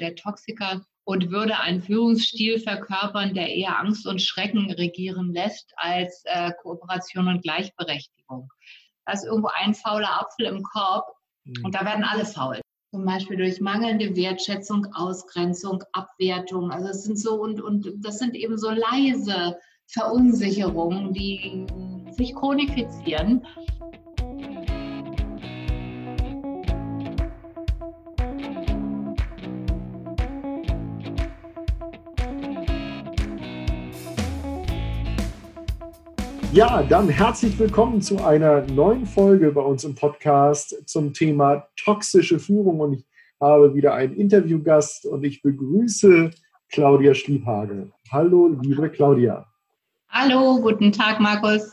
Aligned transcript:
der 0.00 0.16
Toxiker 0.16 0.84
und 1.04 1.30
würde 1.30 1.58
einen 1.58 1.82
Führungsstil 1.82 2.60
verkörpern, 2.60 3.34
der 3.34 3.48
eher 3.48 3.78
Angst 3.78 4.06
und 4.06 4.22
Schrecken 4.22 4.70
regieren 4.70 5.32
lässt 5.32 5.72
als 5.76 6.22
äh, 6.26 6.52
Kooperation 6.62 7.28
und 7.28 7.42
Gleichberechtigung. 7.42 8.48
Da 9.06 9.12
ist 9.12 9.24
irgendwo 9.24 9.50
ein 9.54 9.74
fauler 9.74 10.20
Apfel 10.20 10.46
im 10.46 10.62
Korb 10.62 11.06
mhm. 11.44 11.64
und 11.64 11.74
da 11.74 11.84
werden 11.84 12.04
alle 12.04 12.24
faul. 12.24 12.60
Zum 12.92 13.04
Beispiel 13.04 13.36
durch 13.36 13.60
mangelnde 13.60 14.16
Wertschätzung, 14.16 14.86
Ausgrenzung, 14.94 15.82
Abwertung. 15.92 16.72
Also 16.72 16.88
es 16.88 17.04
sind 17.04 17.18
so 17.18 17.40
und, 17.40 17.60
und 17.60 17.88
das 17.98 18.18
sind 18.18 18.34
eben 18.34 18.58
so 18.58 18.70
leise 18.70 19.56
Verunsicherungen, 19.86 21.12
die 21.12 21.66
sich 22.12 22.34
chronifizieren 22.34 23.46
Ja, 36.52 36.82
dann 36.82 37.08
herzlich 37.08 37.56
willkommen 37.60 38.02
zu 38.02 38.24
einer 38.24 38.62
neuen 38.62 39.06
Folge 39.06 39.52
bei 39.52 39.60
uns 39.60 39.84
im 39.84 39.94
Podcast 39.94 40.82
zum 40.88 41.14
Thema 41.14 41.68
toxische 41.76 42.40
Führung. 42.40 42.80
Und 42.80 42.94
ich 42.94 43.04
habe 43.40 43.72
wieder 43.76 43.94
einen 43.94 44.16
Interviewgast 44.16 45.06
und 45.06 45.22
ich 45.22 45.42
begrüße 45.42 46.32
Claudia 46.68 47.14
Schliebhage. 47.14 47.92
Hallo, 48.10 48.48
liebe 48.62 48.90
Claudia. 48.90 49.46
Hallo, 50.08 50.60
guten 50.60 50.90
Tag, 50.90 51.20
Markus. 51.20 51.70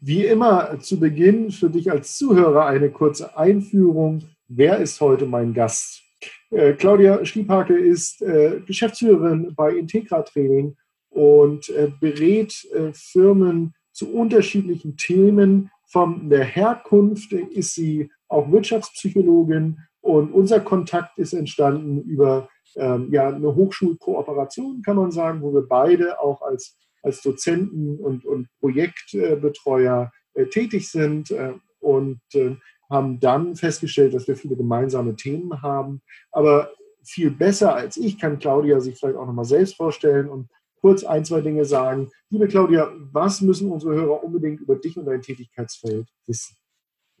Wie 0.00 0.24
immer 0.24 0.80
zu 0.80 0.98
Beginn 0.98 1.52
für 1.52 1.70
dich 1.70 1.88
als 1.88 2.18
Zuhörer 2.18 2.66
eine 2.66 2.90
kurze 2.90 3.38
Einführung. 3.38 4.24
Wer 4.48 4.78
ist 4.78 5.00
heute 5.00 5.26
mein 5.26 5.54
Gast? 5.54 6.02
Äh, 6.50 6.72
Claudia 6.72 7.24
Schliebhake 7.24 7.76
ist 7.76 8.22
äh, 8.22 8.60
Geschäftsführerin 8.66 9.54
bei 9.54 9.70
Integra 9.70 10.22
Training 10.22 10.76
und 11.10 11.68
äh, 11.68 11.92
berät 12.00 12.52
Firmen 12.92 13.72
zu 13.94 14.12
unterschiedlichen 14.12 14.96
Themen. 14.96 15.70
Von 15.86 16.28
der 16.28 16.44
Herkunft 16.44 17.32
ist 17.32 17.74
sie 17.74 18.10
auch 18.28 18.50
Wirtschaftspsychologin 18.50 19.78
und 20.00 20.32
unser 20.32 20.60
Kontakt 20.60 21.18
ist 21.18 21.32
entstanden 21.32 22.02
über 22.02 22.48
ähm, 22.76 23.08
ja, 23.12 23.28
eine 23.28 23.54
Hochschulkooperation, 23.54 24.82
kann 24.82 24.96
man 24.96 25.12
sagen, 25.12 25.40
wo 25.40 25.54
wir 25.54 25.66
beide 25.66 26.20
auch 26.20 26.42
als, 26.42 26.76
als 27.02 27.22
Dozenten 27.22 27.98
und, 27.98 28.24
und 28.26 28.48
Projektbetreuer 28.60 30.12
äh, 30.34 30.46
tätig 30.46 30.90
sind 30.90 31.30
äh, 31.30 31.54
und 31.80 32.20
äh, 32.34 32.56
haben 32.90 33.20
dann 33.20 33.54
festgestellt, 33.54 34.14
dass 34.14 34.26
wir 34.28 34.36
viele 34.36 34.56
gemeinsame 34.56 35.14
Themen 35.16 35.62
haben. 35.62 36.02
Aber 36.32 36.70
viel 37.02 37.30
besser 37.30 37.74
als 37.74 37.96
ich 37.96 38.18
kann 38.18 38.38
Claudia 38.38 38.80
sich 38.80 38.98
vielleicht 38.98 39.16
auch 39.16 39.26
nochmal 39.26 39.44
selbst 39.44 39.76
vorstellen 39.76 40.28
und 40.28 40.48
kurz 40.84 41.02
ein, 41.02 41.24
zwei 41.24 41.40
Dinge 41.40 41.64
sagen. 41.64 42.10
Liebe 42.28 42.46
Claudia, 42.46 42.92
was 43.10 43.40
müssen 43.40 43.72
unsere 43.72 43.94
Hörer 43.94 44.22
unbedingt 44.22 44.60
über 44.60 44.76
dich 44.76 44.98
und 44.98 45.06
dein 45.06 45.22
Tätigkeitsfeld 45.22 46.06
wissen? 46.26 46.56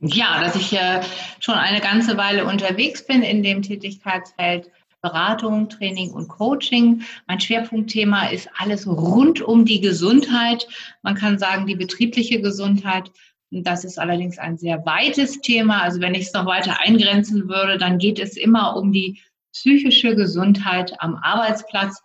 Ja, 0.02 0.38
dass 0.42 0.54
ich 0.54 0.74
äh, 0.74 1.00
schon 1.40 1.54
eine 1.54 1.80
ganze 1.80 2.18
Weile 2.18 2.44
unterwegs 2.44 3.06
bin 3.06 3.22
in 3.22 3.42
dem 3.42 3.62
Tätigkeitsfeld 3.62 4.70
Beratung, 5.00 5.70
Training 5.70 6.10
und 6.10 6.28
Coaching. 6.28 7.04
Mein 7.26 7.40
Schwerpunktthema 7.40 8.26
ist 8.26 8.50
alles 8.58 8.86
rund 8.86 9.40
um 9.40 9.64
die 9.64 9.80
Gesundheit. 9.80 10.68
Man 11.00 11.14
kann 11.14 11.38
sagen, 11.38 11.66
die 11.66 11.76
betriebliche 11.76 12.42
Gesundheit. 12.42 13.10
Das 13.50 13.84
ist 13.84 13.98
allerdings 13.98 14.36
ein 14.36 14.58
sehr 14.58 14.84
weites 14.84 15.40
Thema. 15.40 15.80
Also 15.80 16.02
wenn 16.02 16.14
ich 16.14 16.26
es 16.26 16.34
noch 16.34 16.44
weiter 16.44 16.80
eingrenzen 16.80 17.48
würde, 17.48 17.78
dann 17.78 17.96
geht 17.96 18.18
es 18.18 18.36
immer 18.36 18.76
um 18.76 18.92
die 18.92 19.22
psychische 19.54 20.14
Gesundheit 20.16 20.92
am 20.98 21.16
Arbeitsplatz. 21.16 22.02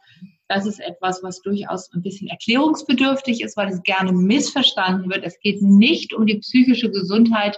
Das 0.50 0.66
ist 0.66 0.80
etwas, 0.80 1.22
was 1.22 1.42
durchaus 1.42 1.94
ein 1.94 2.02
bisschen 2.02 2.28
erklärungsbedürftig 2.28 3.42
ist, 3.42 3.56
weil 3.56 3.70
es 3.70 3.84
gerne 3.84 4.12
missverstanden 4.12 5.10
wird. 5.10 5.24
Es 5.24 5.40
geht 5.42 5.62
nicht 5.62 6.12
um 6.12 6.26
die 6.26 6.40
psychische 6.40 6.90
Gesundheit 6.90 7.58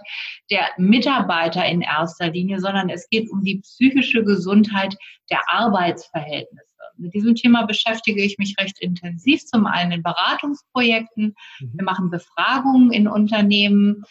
der 0.50 0.66
Mitarbeiter 0.78 1.66
in 1.66 1.82
erster 1.82 2.30
Linie, 2.30 2.60
sondern 2.60 2.90
es 2.90 3.08
geht 3.10 3.32
um 3.32 3.46
die 3.46 3.60
psychische 3.60 4.26
Gesundheit 4.26 4.98
der 5.30 5.40
Arbeitsverhältnisse. 5.48 6.66
Mit 6.98 7.14
diesem 7.14 7.34
Thema 7.36 7.66
beschäftige 7.66 8.22
ich 8.22 8.38
mich 8.38 8.56
recht 8.60 8.80
intensiv, 8.82 9.46
zum 9.46 9.66
einen 9.66 9.94
in 9.94 10.04
Beratungsprojekten. 10.04 11.34
Mhm. 11.62 11.72
Wir 11.74 11.84
machen 11.86 12.12
Befragungen 12.12 12.92
in 12.92 13.08
Unternehmen 13.08 14.04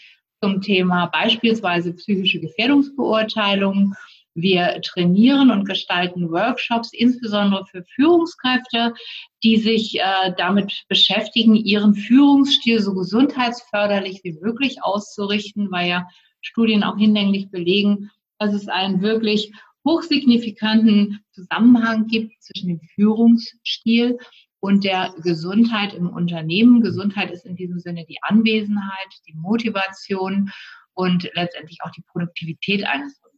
zum 0.42 0.62
Thema 0.62 1.06
beispielsweise 1.06 1.92
psychische 1.92 2.40
Gefährdungsbeurteilung 2.40 3.94
wir 4.34 4.80
trainieren 4.82 5.50
und 5.50 5.64
gestalten 5.64 6.30
Workshops, 6.30 6.92
insbesondere 6.92 7.66
für 7.66 7.84
Führungskräfte, 7.94 8.94
die 9.42 9.56
sich 9.56 9.98
äh, 9.98 10.32
damit 10.36 10.84
beschäftigen, 10.88 11.56
ihren 11.56 11.94
Führungsstil 11.94 12.80
so 12.80 12.94
gesundheitsförderlich 12.94 14.20
wie 14.22 14.38
möglich 14.40 14.82
auszurichten, 14.82 15.70
weil 15.70 15.88
ja 15.88 16.08
Studien 16.40 16.84
auch 16.84 16.96
hinlänglich 16.96 17.50
belegen, 17.50 18.10
dass 18.38 18.54
es 18.54 18.68
einen 18.68 19.02
wirklich 19.02 19.52
hochsignifikanten 19.86 21.20
Zusammenhang 21.32 22.06
gibt 22.06 22.40
zwischen 22.42 22.68
dem 22.68 22.80
Führungsstil 22.94 24.18
und 24.60 24.84
der 24.84 25.14
Gesundheit 25.22 25.94
im 25.94 26.08
Unternehmen. 26.08 26.82
Gesundheit 26.82 27.30
ist 27.30 27.46
in 27.46 27.56
diesem 27.56 27.80
Sinne 27.80 28.04
die 28.06 28.18
Anwesenheit, 28.22 29.08
die 29.26 29.34
Motivation 29.34 30.50
und 30.92 31.30
letztendlich 31.34 31.78
auch 31.82 31.90
die 31.90 32.02
Produktivität 32.02 32.84
eines 32.86 33.14
Unternehmens. 33.14 33.29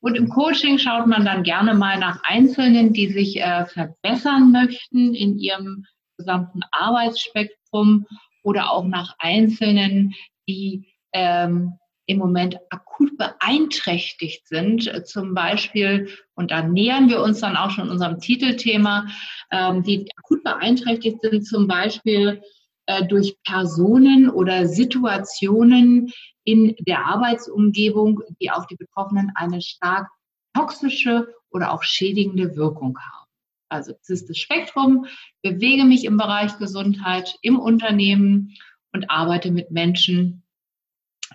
Und 0.00 0.14
im 0.16 0.28
Coaching 0.28 0.78
schaut 0.78 1.06
man 1.06 1.24
dann 1.24 1.42
gerne 1.42 1.74
mal 1.74 1.98
nach 1.98 2.22
Einzelnen, 2.22 2.92
die 2.92 3.08
sich 3.12 3.40
äh, 3.40 3.66
verbessern 3.66 4.52
möchten 4.52 5.14
in 5.14 5.38
ihrem 5.38 5.86
gesamten 6.16 6.60
Arbeitsspektrum 6.70 8.06
oder 8.42 8.70
auch 8.70 8.84
nach 8.84 9.14
Einzelnen, 9.18 10.14
die 10.48 10.86
ähm, 11.12 11.74
im 12.06 12.18
Moment 12.18 12.58
akut 12.70 13.16
beeinträchtigt 13.18 14.46
sind, 14.46 14.88
zum 15.06 15.34
Beispiel, 15.34 16.08
und 16.34 16.52
da 16.52 16.62
nähern 16.62 17.08
wir 17.08 17.20
uns 17.20 17.40
dann 17.40 17.56
auch 17.56 17.70
schon 17.70 17.90
unserem 17.90 18.20
Titelthema, 18.20 19.08
ähm, 19.50 19.82
die 19.82 20.08
akut 20.16 20.44
beeinträchtigt 20.44 21.20
sind, 21.20 21.44
zum 21.44 21.66
Beispiel 21.66 22.42
äh, 22.86 23.04
durch 23.06 23.36
Personen 23.42 24.30
oder 24.30 24.66
Situationen, 24.68 26.12
in 26.46 26.76
der 26.78 27.04
Arbeitsumgebung, 27.04 28.22
die 28.40 28.50
auf 28.50 28.66
die 28.68 28.76
Betroffenen 28.76 29.32
eine 29.34 29.60
stark 29.60 30.08
toxische 30.54 31.34
oder 31.50 31.72
auch 31.72 31.82
schädigende 31.82 32.56
Wirkung 32.56 32.96
haben. 32.98 33.28
Also 33.68 33.92
es 34.00 34.08
ist 34.08 34.30
das 34.30 34.38
Spektrum, 34.38 35.06
bewege 35.42 35.84
mich 35.84 36.04
im 36.04 36.16
Bereich 36.16 36.56
Gesundheit 36.58 37.36
im 37.42 37.58
Unternehmen 37.58 38.54
und 38.92 39.10
arbeite 39.10 39.50
mit 39.50 39.72
Menschen 39.72 40.44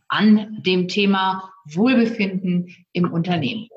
an 0.08 0.62
dem 0.66 0.88
Thema 0.88 1.52
Wohlbefinden 1.66 2.74
im 2.94 3.12
Unternehmen. 3.12 3.68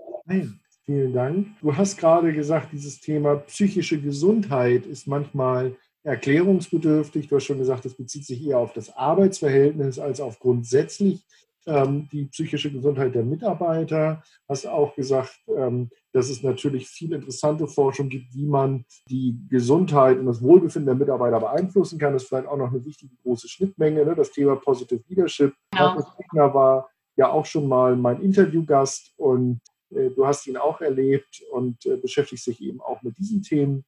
Vielen 0.87 1.13
Dank. 1.15 1.49
Du 1.61 1.77
hast 1.77 1.97
gerade 1.97 2.33
gesagt, 2.33 2.73
dieses 2.73 3.01
Thema 3.01 3.37
psychische 3.37 4.01
Gesundheit 4.01 4.87
ist 4.87 5.09
manchmal 5.09 5.77
erklärungsbedürftig. 6.05 7.29
Du 7.29 7.37
hast 7.37 7.45
schon 7.45 7.59
gesagt, 7.59 7.85
das 7.85 7.95
bezieht 7.95 8.27
sich 8.27 8.47
eher 8.47 8.59
auf 8.59 8.73
das 8.73 8.95
Arbeitsverhältnis 8.97 9.99
als 9.99 10.21
auf 10.21 10.39
grundsätzlich 10.39 11.25
ähm, 11.67 12.09
die 12.13 12.27
psychische 12.27 12.71
Gesundheit 12.71 13.15
der 13.15 13.25
Mitarbeiter. 13.25 14.23
Hast 14.49 14.67
auch 14.67 14.95
gesagt, 14.95 15.35
ähm, 15.49 15.91
dass 16.13 16.29
es 16.29 16.43
natürlich 16.43 16.89
viel 16.89 17.13
interessante 17.13 17.67
Forschung 17.67 18.11
gibt, 18.11 18.35
wie 18.35 18.47
man 18.47 18.85
die 19.09 19.39
Gesundheit 19.49 20.19
und 20.19 20.27
das 20.27 20.43
Wohlbefinden 20.43 20.87
der 20.87 20.95
Mitarbeiter 20.95 21.41
beeinflussen 21.41 21.99
kann. 21.99 22.13
Das 22.13 22.25
ist 22.25 22.29
vielleicht 22.29 22.49
auch 22.49 22.59
noch 22.59 22.71
eine 22.71 22.85
wichtige 22.85 23.15
große 23.23 23.49
Schnittmenge. 23.49 24.05
Ne? 24.05 24.15
Das 24.15 24.31
Thema 24.31 24.57
Positive 24.57 25.03
Leadership. 25.09 25.55
Genau. 25.71 25.95
Markus 25.95 26.55
war 26.55 26.91
ja 27.17 27.31
auch 27.31 27.47
schon 27.47 27.67
mal 27.67 27.97
mein 27.97 28.21
Interviewgast 28.21 29.15
und 29.17 29.61
äh, 29.91 30.11
du 30.11 30.27
hast 30.27 30.47
ihn 30.47 30.57
auch 30.57 30.81
erlebt 30.81 31.43
und 31.51 31.87
äh, 31.87 31.97
beschäftigst 31.97 32.47
dich 32.47 32.61
eben 32.61 32.81
auch 32.81 33.03
mit 33.03 33.17
diesen 33.17 33.43
Themen. 33.43 33.85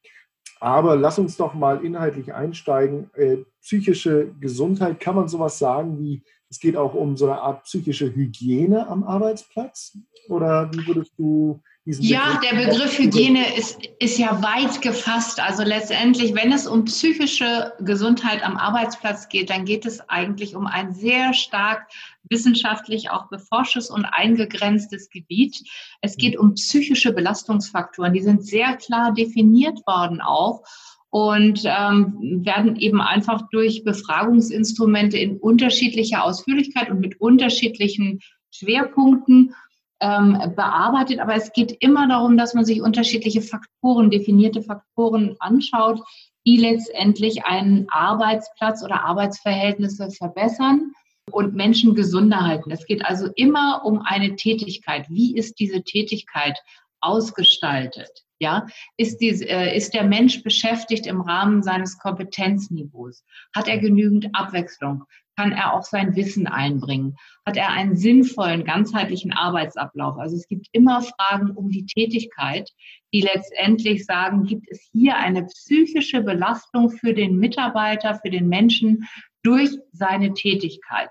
Aber 0.61 0.97
lass 0.97 1.19
uns 1.19 1.37
doch 1.37 1.55
mal 1.55 1.85
inhaltlich 1.85 2.33
einsteigen. 2.33 3.11
Äh, 3.15 3.39
psychische 3.61 4.33
Gesundheit, 4.41 5.01
kann 5.01 5.17
man 5.17 5.29
sowas 5.29 5.59
sagen 5.59 5.99
wie, 5.99 6.23
es 6.49 6.61
geht 6.61 6.77
auch 6.77 6.95
um 6.95 7.17
so 7.17 7.27
eine 7.27 7.41
Art 7.41 7.65
psychische 7.65 8.15
Hygiene 8.15 8.87
am 8.89 9.05
Arbeitsplatz? 9.05 9.99
Oder 10.29 10.71
wie 10.73 10.87
würdest 10.87 11.13
du 11.19 11.61
Ja, 11.89 12.41
der 12.43 12.65
Begriff 12.67 12.99
Hygiene 12.99 13.57
ist, 13.57 13.79
ist 14.01 14.19
ja 14.19 14.43
weit 14.43 14.83
gefasst. 14.83 15.39
Also 15.39 15.63
letztendlich, 15.63 16.35
wenn 16.35 16.51
es 16.51 16.67
um 16.67 16.85
psychische 16.85 17.75
Gesundheit 17.79 18.45
am 18.45 18.57
Arbeitsplatz 18.57 19.29
geht, 19.29 19.51
dann 19.51 19.65
geht 19.65 19.87
es 19.87 20.01
eigentlich 20.09 20.57
um 20.57 20.67
ein 20.67 20.93
sehr 20.95 21.33
stark 21.33 21.87
wissenschaftlich 22.29 23.11
auch 23.11 23.29
beforschtes 23.29 23.89
und 23.89 24.05
eingegrenztes 24.05 25.11
Gebiet. 25.11 25.63
Es 26.01 26.17
geht 26.17 26.37
um 26.37 26.55
psychische 26.55 27.13
Belastungsfaktoren. 27.13 28.15
Die 28.15 28.23
sind 28.23 28.45
sehr 28.45 28.77
klar 28.77 29.15
definiert 29.15 29.87
worden 29.87 30.21
auch 30.21 30.65
und 31.11 31.63
ähm, 31.67 32.43
werden 32.45 32.75
eben 32.75 33.01
einfach 33.01 33.43
durch 33.53 33.85
Befragungsinstrumente 33.85 35.19
in 35.19 35.37
unterschiedlicher 35.37 36.25
Ausführlichkeit 36.25 36.91
und 36.91 36.99
mit 36.99 37.21
unterschiedlichen 37.21 38.23
Schwerpunkten 38.51 39.55
ähm, 40.01 40.53
bearbeitet. 40.55 41.21
Aber 41.21 41.35
es 41.35 41.53
geht 41.53 41.77
immer 41.81 42.09
darum, 42.09 42.37
dass 42.37 42.55
man 42.55 42.65
sich 42.65 42.83
unterschiedliche 42.83 43.43
Faktoren, 43.43 44.11
definierte 44.11 44.63
Faktoren 44.63 45.37
anschaut, 45.39 46.01
die 46.47 46.59
letztendlich 46.59 47.45
einen 47.45 47.87
Arbeitsplatz 47.91 48.83
oder 48.85 49.05
Arbeitsverhältnisse 49.05 50.11
verbessern 50.11 50.93
und 51.33 51.55
Menschen 51.55 51.95
gesunder 51.95 52.45
halten. 52.45 52.71
Es 52.71 52.87
geht 52.87 53.05
also 53.05 53.29
immer 53.35 53.83
um 53.85 54.01
eine 54.03 54.37
Tätigkeit. 54.37 55.07
Wie 55.11 55.37
ist 55.37 55.59
diese 55.59 55.83
Tätigkeit 55.83 56.57
ausgestaltet? 57.01 58.23
Ja, 58.39 58.67
ist, 58.99 59.19
die, 59.23 59.31
äh, 59.31 59.75
ist 59.75 59.95
der 59.95 60.05
Mensch 60.05 60.43
beschäftigt 60.43 61.07
im 61.07 61.23
Rahmen 61.23 61.63
seines 61.63 61.99
Kompetenzniveaus? 61.99 63.25
Hat 63.55 63.67
er 63.67 63.79
genügend 63.79 64.29
Abwechslung? 64.35 65.05
Kann 65.37 65.53
er 65.53 65.75
auch 65.75 65.83
sein 65.83 66.17
Wissen 66.17 66.47
einbringen? 66.47 67.17
Hat 67.45 67.57
er 67.59 67.71
einen 67.71 67.97
sinnvollen, 67.97 68.65
ganzheitlichen 68.65 69.33
Arbeitsablauf? 69.33 70.17
Also 70.17 70.35
es 70.35 70.49
gibt 70.49 70.69
immer 70.73 71.03
Fragen 71.03 71.51
um 71.51 71.69
die 71.69 71.85
Tätigkeit, 71.85 72.71
die 73.13 73.21
letztendlich 73.21 74.07
sagen, 74.07 74.45
gibt 74.45 74.67
es 74.71 74.89
hier 74.93 75.17
eine 75.17 75.45
psychische 75.45 76.23
Belastung 76.23 76.91
für 76.91 77.13
den 77.13 77.37
Mitarbeiter, 77.37 78.19
für 78.23 78.31
den 78.31 78.49
Menschen 78.49 79.07
durch 79.43 79.71
seine 79.93 80.33
Tätigkeit? 80.33 81.11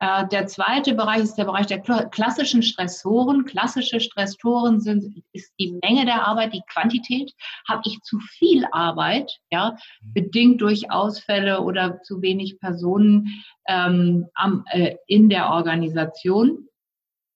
Äh, 0.00 0.28
der 0.28 0.46
zweite 0.46 0.94
Bereich 0.94 1.22
ist 1.22 1.34
der 1.34 1.44
Bereich 1.44 1.66
der 1.66 1.80
klassischen 1.80 2.62
Stressoren. 2.62 3.44
Klassische 3.44 4.00
Stressoren 4.00 4.80
sind, 4.80 5.22
ist 5.32 5.52
die 5.58 5.78
Menge 5.82 6.04
der 6.04 6.26
Arbeit, 6.26 6.54
die 6.54 6.62
Quantität. 6.72 7.32
Habe 7.68 7.82
ich 7.84 8.00
zu 8.02 8.20
viel 8.20 8.64
Arbeit, 8.70 9.38
ja, 9.50 9.76
bedingt 10.00 10.60
durch 10.60 10.90
Ausfälle 10.90 11.62
oder 11.62 12.00
zu 12.02 12.22
wenig 12.22 12.60
Personen 12.60 13.42
ähm, 13.66 14.26
am, 14.34 14.64
äh, 14.70 14.96
in 15.06 15.28
der 15.28 15.50
Organisation. 15.50 16.64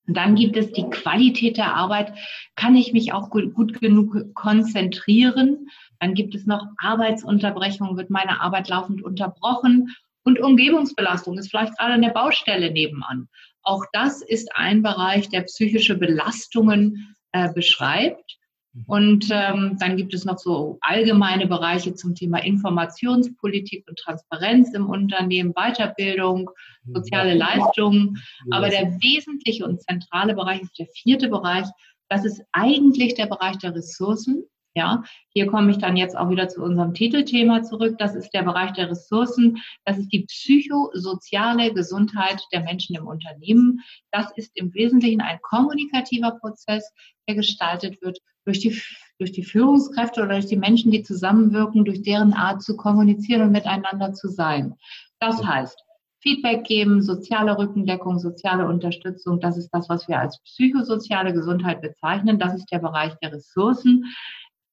dann 0.06 0.34
gibt 0.34 0.56
es 0.56 0.72
die 0.72 0.90
Qualität 0.90 1.56
der 1.56 1.74
Arbeit. 1.74 2.12
Kann 2.56 2.74
ich 2.76 2.92
mich 2.92 3.12
auch 3.12 3.30
gut, 3.30 3.54
gut 3.54 3.80
genug 3.80 4.34
konzentrieren? 4.34 5.68
Dann 6.00 6.14
gibt 6.14 6.34
es 6.34 6.44
noch 6.44 6.66
Arbeitsunterbrechungen. 6.78 7.96
Wird 7.96 8.10
meine 8.10 8.40
Arbeit 8.40 8.68
laufend 8.68 9.02
unterbrochen? 9.02 9.94
Und 10.24 10.40
Umgebungsbelastung 10.40 11.38
ist 11.38 11.50
vielleicht 11.50 11.76
gerade 11.76 11.94
eine 11.94 12.10
Baustelle 12.10 12.70
nebenan. 12.70 13.28
Auch 13.62 13.84
das 13.92 14.22
ist 14.22 14.50
ein 14.54 14.82
Bereich, 14.82 15.28
der 15.28 15.42
psychische 15.42 15.96
Belastungen 15.96 17.14
äh, 17.32 17.52
beschreibt. 17.52 18.38
Mhm. 18.72 18.84
Und 18.86 19.28
ähm, 19.30 19.76
dann 19.78 19.96
gibt 19.96 20.14
es 20.14 20.24
noch 20.24 20.38
so 20.38 20.78
allgemeine 20.80 21.46
Bereiche 21.46 21.94
zum 21.94 22.14
Thema 22.14 22.38
Informationspolitik 22.38 23.84
und 23.88 23.98
Transparenz 23.98 24.72
im 24.74 24.88
Unternehmen, 24.88 25.52
Weiterbildung, 25.54 26.50
mhm. 26.84 26.94
soziale 26.94 27.34
Leistungen. 27.34 28.22
Aber 28.50 28.68
der 28.68 28.92
wesentliche 29.00 29.64
und 29.64 29.82
zentrale 29.82 30.34
Bereich 30.34 30.62
ist 30.62 30.78
der 30.78 30.86
vierte 30.86 31.28
Bereich. 31.28 31.66
Das 32.08 32.24
ist 32.24 32.42
eigentlich 32.52 33.14
der 33.14 33.26
Bereich 33.26 33.58
der 33.58 33.74
Ressourcen. 33.74 34.44
Ja, 34.74 35.02
hier 35.28 35.46
komme 35.48 35.70
ich 35.70 35.78
dann 35.78 35.98
jetzt 35.98 36.16
auch 36.16 36.30
wieder 36.30 36.48
zu 36.48 36.62
unserem 36.62 36.94
Titelthema 36.94 37.62
zurück. 37.62 37.96
Das 37.98 38.14
ist 38.14 38.30
der 38.30 38.42
Bereich 38.42 38.72
der 38.72 38.90
Ressourcen. 38.90 39.58
Das 39.84 39.98
ist 39.98 40.10
die 40.12 40.24
psychosoziale 40.24 41.74
Gesundheit 41.74 42.42
der 42.52 42.62
Menschen 42.62 42.96
im 42.96 43.06
Unternehmen. 43.06 43.80
Das 44.10 44.30
ist 44.36 44.50
im 44.54 44.72
Wesentlichen 44.72 45.20
ein 45.20 45.38
kommunikativer 45.42 46.38
Prozess, 46.40 46.90
der 47.28 47.34
gestaltet 47.34 48.00
wird 48.00 48.18
durch 48.44 48.60
die, 48.60 48.80
durch 49.18 49.32
die 49.32 49.44
Führungskräfte 49.44 50.22
oder 50.22 50.34
durch 50.34 50.46
die 50.46 50.56
Menschen, 50.56 50.90
die 50.90 51.02
zusammenwirken, 51.02 51.84
durch 51.84 52.02
deren 52.02 52.32
Art 52.32 52.62
zu 52.62 52.76
kommunizieren 52.76 53.42
und 53.42 53.52
miteinander 53.52 54.14
zu 54.14 54.28
sein. 54.28 54.74
Das 55.20 55.44
heißt, 55.44 55.78
Feedback 56.22 56.64
geben, 56.64 57.02
soziale 57.02 57.58
Rückendeckung, 57.58 58.18
soziale 58.18 58.66
Unterstützung, 58.66 59.40
das 59.40 59.56
ist 59.56 59.70
das, 59.70 59.88
was 59.88 60.06
wir 60.08 60.20
als 60.20 60.40
psychosoziale 60.42 61.32
Gesundheit 61.32 61.80
bezeichnen. 61.82 62.38
Das 62.38 62.54
ist 62.54 62.70
der 62.70 62.78
Bereich 62.78 63.12
der 63.20 63.32
Ressourcen. 63.32 64.04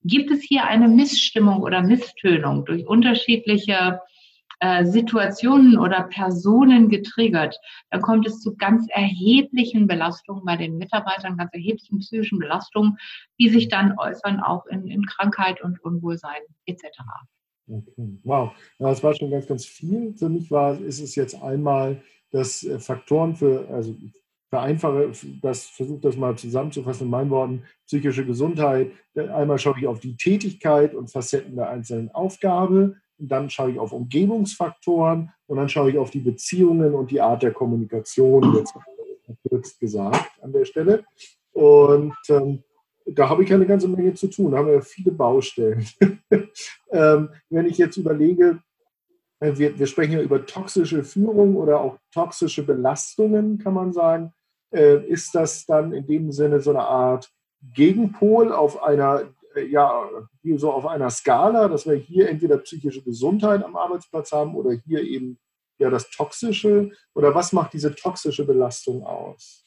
Gibt 0.04 0.31
es 0.31 0.42
hier 0.42 0.66
eine 0.66 0.88
Missstimmung 0.88 1.62
oder 1.62 1.81
Misstönung 1.81 2.66
durch 2.66 2.88
unterschiedliche 2.88 4.00
äh, 4.62 4.86
Situationen 4.86 5.78
oder 5.78 6.04
Personen 6.04 6.90
getriggert, 6.90 7.57
dann 7.92 8.01
kommt 8.01 8.28
es 8.28 8.42
zu 8.42 8.57
ganz 8.57 8.88
erheblichen 8.90 9.88
Belastungen 9.88 10.44
bei 10.44 10.57
den 10.57 10.78
Mitarbeitern, 10.78 11.38
ganz 11.38 11.54
erheblichen 11.54 12.00
psychischen 12.00 12.40
Belastungen, 12.40 12.98
die 13.40 13.48
sich 13.48 13.69
dann 13.69 13.98
äußern 13.98 14.42
auch 14.42 14.66
in, 14.66 14.86
in 14.88 15.06
Krankheit 15.06 15.62
und 15.62 15.81
Unwohlsein 15.81 16.42
etc. 16.66 16.84
Okay. 17.69 18.19
Wow, 18.24 18.52
das 18.80 19.02
war 19.02 19.16
schon 19.16 19.31
ganz, 19.31 19.48
ganz 19.48 19.66
viel. 19.66 20.13
Für 20.18 20.28
mich 20.28 20.52
war, 20.52 20.78
ist 20.78 21.00
es 21.00 21.16
jetzt 21.16 21.42
einmal, 21.42 22.02
dass 22.31 22.63
äh, 22.63 22.80
Faktoren 22.80 23.38
für, 23.38 23.66
also 23.69 23.95
vereinfache 24.50 25.12
das, 25.42 25.66
versuche 25.66 26.01
das 26.01 26.18
mal 26.18 26.36
zusammenzufassen 26.36 27.06
in 27.06 27.12
meinen 27.12 27.30
Worten, 27.30 27.63
psychische 27.86 28.25
Gesundheit. 28.25 28.92
Einmal 29.16 29.60
schaue 29.60 29.80
ich 29.80 29.88
auf 29.88 30.00
die 30.00 30.18
Tätigkeit 30.18 30.96
und 30.96 31.12
Facetten 31.12 31.56
der 31.56 31.69
einzelnen 31.69 32.10
Aufgabe, 32.12 32.96
dann 33.18 33.50
schaue 33.50 33.72
ich 33.72 33.80
auf 33.80 33.92
Umgebungsfaktoren 33.92 35.31
und 35.48 35.57
dann 35.57 35.69
schaue 35.69 35.92
ich 35.92 35.98
auf 35.98 36.10
die 36.10 36.22
Beziehungen 36.22 36.94
und 36.94 37.12
die 37.12 37.22
Art 37.22 37.44
der 37.44 37.51
Kommunikation, 37.51 38.56
jetzt 38.56 38.74
kurz 39.48 39.78
gesagt 39.78 40.31
an 40.42 40.52
der 40.52 40.66
Stelle. 40.66 41.04
Und 41.52 42.16
ähm, 42.30 42.63
da 43.06 43.30
habe 43.30 43.44
ich 43.44 43.54
eine 43.54 43.66
ganze 43.66 43.88
Menge 43.88 44.13
zu 44.13 44.28
tun, 44.28 44.52
da 44.52 44.60
haben 44.60 44.68
wir 44.68 44.81
viele 44.81 45.12
Baustellen. 45.12 45.86
ähm, 46.92 47.30
wenn 47.50 47.66
ich 47.66 47.78
jetzt 47.78 47.98
überlege, 47.98 48.62
äh, 49.40 49.57
wir, 49.57 49.78
wir, 49.78 49.88
sprechen 49.88 50.13
ja 50.13 50.22
über 50.22 50.45
toxische 50.45 51.04
Führung 51.04 51.56
oder 51.56 51.81
auch 51.81 51.98
toxische 52.13 52.63
Belastungen, 52.63 53.57
kann 53.57 53.74
man 53.74 53.94
sagen 53.94 54.28
äh, 54.28 54.39
ist 54.71 55.33
das 55.33 55.66
dann 55.66 55.94
in 55.94 56.06
dem 56.06 56.31
Sinne 56.31 56.60
so 56.62 56.69
eine 56.71 56.83
Art 56.83 57.31
Gegenpol 57.74 58.54
auf 58.54 58.81
einer, 58.81 59.33
äh, 59.56 59.66
ja, 59.66 60.10
wie 60.42 60.57
so 60.57 60.71
auf 60.71 60.86
einer 60.86 61.10
Skala, 61.10 61.68
dass 61.68 61.86
wir 61.86 61.95
hier 61.95 62.30
entweder 62.30 62.57
psychische 62.57 63.01
Gesundheit 63.01 63.63
am 63.63 63.75
Arbeitsplatz 63.75 64.31
haben 64.31 64.56
oder 64.56 64.71
hier 64.71 65.01
eben 65.01 65.39
ja 65.77 65.89
das 65.89 66.10
Toxische? 66.10 66.92
Oder 67.13 67.33
was 67.36 67.54
macht 67.54 67.74
diese 67.74 67.95
toxische 67.95 68.45
Belastung 68.45 69.04
aus? 69.04 69.66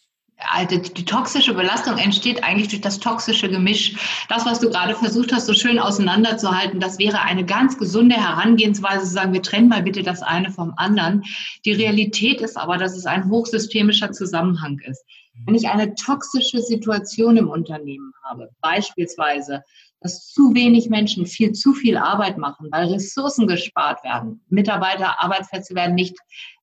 Also 0.50 0.78
die 0.78 1.04
toxische 1.04 1.54
Belastung 1.54 1.98
entsteht 1.98 2.42
eigentlich 2.42 2.68
durch 2.68 2.80
das 2.80 2.98
toxische 2.98 3.48
Gemisch. 3.48 3.94
Das, 4.28 4.44
was 4.44 4.60
du 4.60 4.70
gerade 4.70 4.94
versucht 4.94 5.32
hast, 5.32 5.46
so 5.46 5.54
schön 5.54 5.78
auseinanderzuhalten, 5.78 6.80
das 6.80 6.98
wäre 6.98 7.22
eine 7.22 7.44
ganz 7.44 7.78
gesunde 7.78 8.16
Herangehensweise, 8.16 9.04
zu 9.04 9.12
sagen, 9.12 9.32
wir 9.32 9.42
trennen 9.42 9.68
mal 9.68 9.82
bitte 9.82 10.02
das 10.02 10.22
eine 10.22 10.50
vom 10.50 10.74
anderen. 10.76 11.24
Die 11.64 11.72
Realität 11.72 12.40
ist 12.40 12.56
aber, 12.56 12.78
dass 12.78 12.96
es 12.96 13.06
ein 13.06 13.28
hochsystemischer 13.28 14.12
Zusammenhang 14.12 14.78
ist. 14.80 15.04
Wenn 15.46 15.54
ich 15.54 15.68
eine 15.68 15.94
toxische 15.94 16.60
Situation 16.60 17.36
im 17.36 17.48
Unternehmen 17.48 18.12
habe, 18.22 18.50
beispielsweise, 18.60 19.62
dass 20.02 20.26
zu 20.26 20.54
wenig 20.54 20.90
Menschen 20.90 21.26
viel 21.26 21.52
zu 21.52 21.72
viel 21.74 21.96
Arbeit 21.96 22.38
machen, 22.38 22.68
weil 22.70 22.92
Ressourcen 22.92 23.46
gespart 23.46 24.02
werden, 24.04 24.44
Mitarbeiter, 24.48 25.22
Arbeitsplätze 25.22 25.74
werden 25.74 25.94
nicht 25.94 26.16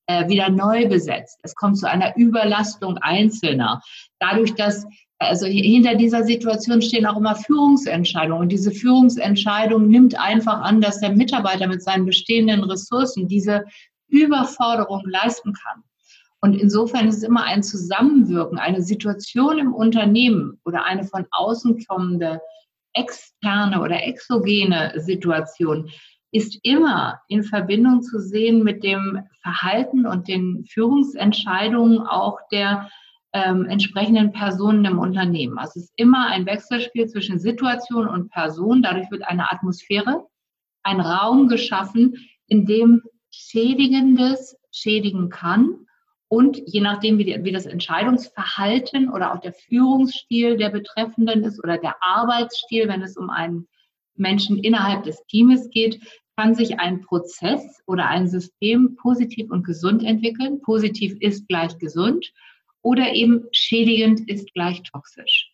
äh, 0.06 0.28
wieder 0.28 0.50
neu 0.50 0.88
besetzt. 0.88 1.38
Es 1.42 1.54
kommt 1.54 1.78
zu 1.78 1.88
einer 1.88 2.16
Überlastung 2.16 2.98
Einzelner. 2.98 3.80
Dadurch, 4.18 4.54
dass 4.54 4.86
also 5.20 5.46
hinter 5.46 5.96
dieser 5.96 6.24
Situation 6.24 6.80
stehen 6.80 7.04
auch 7.04 7.18
immer 7.18 7.36
Führungsentscheidungen. 7.36 8.40
Und 8.40 8.48
diese 8.48 8.70
Führungsentscheidung 8.70 9.86
nimmt 9.86 10.18
einfach 10.18 10.62
an, 10.62 10.80
dass 10.80 11.00
der 11.00 11.12
Mitarbeiter 11.12 11.66
mit 11.66 11.82
seinen 11.82 12.06
bestehenden 12.06 12.64
Ressourcen 12.64 13.28
diese 13.28 13.64
Überforderung 14.08 15.02
leisten 15.06 15.52
kann. 15.52 15.82
Und 16.40 16.54
insofern 16.54 17.06
ist 17.06 17.18
es 17.18 17.22
immer 17.22 17.44
ein 17.44 17.62
Zusammenwirken, 17.62 18.58
eine 18.58 18.82
Situation 18.82 19.58
im 19.58 19.74
Unternehmen 19.74 20.58
oder 20.64 20.84
eine 20.84 21.04
von 21.04 21.26
außen 21.30 21.84
kommende 21.86 22.40
externe 22.94 23.80
oder 23.80 24.04
exogene 24.04 24.92
Situation, 24.96 25.90
ist 26.32 26.58
immer 26.62 27.20
in 27.28 27.42
Verbindung 27.42 28.02
zu 28.02 28.20
sehen 28.20 28.62
mit 28.62 28.84
dem 28.84 29.22
Verhalten 29.42 30.06
und 30.06 30.28
den 30.28 30.64
Führungsentscheidungen 30.68 32.00
auch 32.06 32.38
der 32.52 32.88
ähm, 33.32 33.66
entsprechenden 33.66 34.32
Personen 34.32 34.84
im 34.84 34.98
Unternehmen. 34.98 35.58
Also 35.58 35.80
es 35.80 35.86
ist 35.86 35.92
immer 35.96 36.26
ein 36.28 36.46
Wechselspiel 36.46 37.06
zwischen 37.06 37.38
Situation 37.38 38.08
und 38.08 38.30
Person. 38.30 38.82
Dadurch 38.82 39.10
wird 39.10 39.26
eine 39.26 39.50
Atmosphäre, 39.50 40.26
ein 40.82 41.00
Raum 41.00 41.48
geschaffen, 41.48 42.16
in 42.46 42.66
dem 42.66 43.02
Schädigendes 43.30 44.56
schädigen 44.72 45.30
kann. 45.30 45.86
Und 46.32 46.62
je 46.64 46.80
nachdem, 46.80 47.18
wie, 47.18 47.24
die, 47.24 47.42
wie 47.42 47.50
das 47.50 47.66
Entscheidungsverhalten 47.66 49.10
oder 49.10 49.34
auch 49.34 49.40
der 49.40 49.52
Führungsstil 49.52 50.56
der 50.56 50.68
Betreffenden 50.68 51.42
ist 51.42 51.58
oder 51.64 51.76
der 51.76 51.96
Arbeitsstil, 52.00 52.86
wenn 52.86 53.02
es 53.02 53.16
um 53.16 53.30
einen 53.30 53.66
Menschen 54.14 54.56
innerhalb 54.62 55.02
des 55.02 55.20
Teams 55.26 55.70
geht, 55.70 56.00
kann 56.36 56.54
sich 56.54 56.78
ein 56.78 57.00
Prozess 57.00 57.82
oder 57.84 58.06
ein 58.06 58.28
System 58.28 58.94
positiv 58.94 59.50
und 59.50 59.66
gesund 59.66 60.04
entwickeln. 60.04 60.60
Positiv 60.62 61.16
ist 61.18 61.48
gleich 61.48 61.76
gesund 61.78 62.32
oder 62.80 63.12
eben 63.12 63.46
schädigend 63.50 64.28
ist 64.30 64.54
gleich 64.54 64.84
toxisch. 64.84 65.52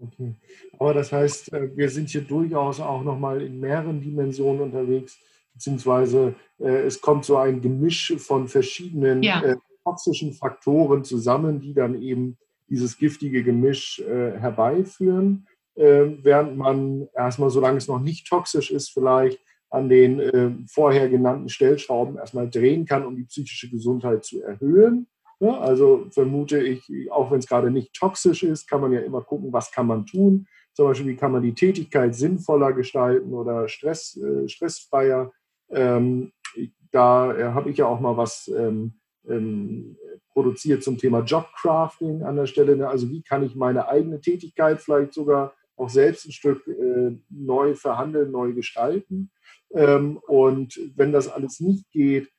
Okay. 0.00 0.36
Aber 0.78 0.94
das 0.94 1.12
heißt, 1.12 1.52
äh, 1.52 1.76
wir 1.76 1.90
sind 1.90 2.10
hier 2.10 2.20
durchaus 2.22 2.78
auch 2.78 3.02
nochmal 3.02 3.42
in 3.42 3.58
mehreren 3.58 4.00
Dimensionen 4.00 4.62
unterwegs, 4.62 5.18
beziehungsweise 5.54 6.34
äh, 6.58 6.82
es 6.82 7.00
kommt 7.00 7.24
so 7.24 7.36
ein 7.36 7.60
Gemisch 7.60 8.14
von 8.18 8.48
verschiedenen 8.48 9.22
ja. 9.22 9.42
Äh, 9.42 9.56
toxischen 9.84 10.32
Faktoren 10.32 11.04
zusammen, 11.04 11.60
die 11.60 11.74
dann 11.74 12.00
eben 12.00 12.38
dieses 12.68 12.96
giftige 12.96 13.42
Gemisch 13.42 14.00
äh, 14.00 14.38
herbeiführen, 14.38 15.46
äh, 15.74 16.06
während 16.22 16.56
man 16.56 17.08
erstmal, 17.14 17.50
solange 17.50 17.78
es 17.78 17.88
noch 17.88 18.00
nicht 18.00 18.26
toxisch 18.26 18.70
ist, 18.70 18.90
vielleicht 18.90 19.38
an 19.70 19.88
den 19.88 20.20
äh, 20.20 20.50
vorher 20.68 21.08
genannten 21.08 21.48
Stellschrauben 21.48 22.16
erstmal 22.16 22.48
drehen 22.48 22.86
kann, 22.86 23.04
um 23.04 23.16
die 23.16 23.24
psychische 23.24 23.68
Gesundheit 23.68 24.24
zu 24.24 24.40
erhöhen. 24.42 25.08
Ja, 25.40 25.58
also 25.58 26.06
vermute 26.10 26.62
ich, 26.62 26.88
auch 27.10 27.30
wenn 27.30 27.40
es 27.40 27.48
gerade 27.48 27.70
nicht 27.70 27.92
toxisch 27.92 28.44
ist, 28.44 28.68
kann 28.68 28.80
man 28.80 28.92
ja 28.92 29.00
immer 29.00 29.20
gucken, 29.20 29.52
was 29.52 29.72
kann 29.72 29.86
man 29.86 30.06
tun. 30.06 30.46
Zum 30.74 30.86
Beispiel, 30.86 31.08
wie 31.08 31.16
kann 31.16 31.32
man 31.32 31.42
die 31.42 31.54
Tätigkeit 31.54 32.14
sinnvoller 32.14 32.72
gestalten 32.72 33.34
oder 33.34 33.68
stress, 33.68 34.16
äh, 34.16 34.48
stressfreier. 34.48 35.32
Ähm, 35.74 36.32
da 36.90 37.36
äh, 37.36 37.44
habe 37.52 37.70
ich 37.70 37.78
ja 37.78 37.86
auch 37.86 38.00
mal 38.00 38.16
was 38.16 38.48
ähm, 38.48 38.94
ähm, 39.28 39.96
produziert 40.32 40.82
zum 40.82 40.98
Thema 40.98 41.20
Jobcrafting 41.20 42.22
an 42.22 42.36
der 42.36 42.46
Stelle. 42.46 42.76
Ne? 42.76 42.88
Also 42.88 43.10
wie 43.10 43.22
kann 43.22 43.42
ich 43.44 43.54
meine 43.54 43.88
eigene 43.88 44.20
Tätigkeit 44.20 44.80
vielleicht 44.80 45.12
sogar 45.12 45.54
auch 45.76 45.88
selbst 45.88 46.26
ein 46.26 46.32
Stück 46.32 46.66
äh, 46.68 47.16
neu 47.30 47.74
verhandeln, 47.74 48.30
neu 48.30 48.52
gestalten. 48.52 49.30
Ähm, 49.72 50.18
und 50.18 50.78
wenn 50.94 51.12
das 51.12 51.28
alles 51.28 51.60
nicht 51.60 51.90
geht, 51.90 52.30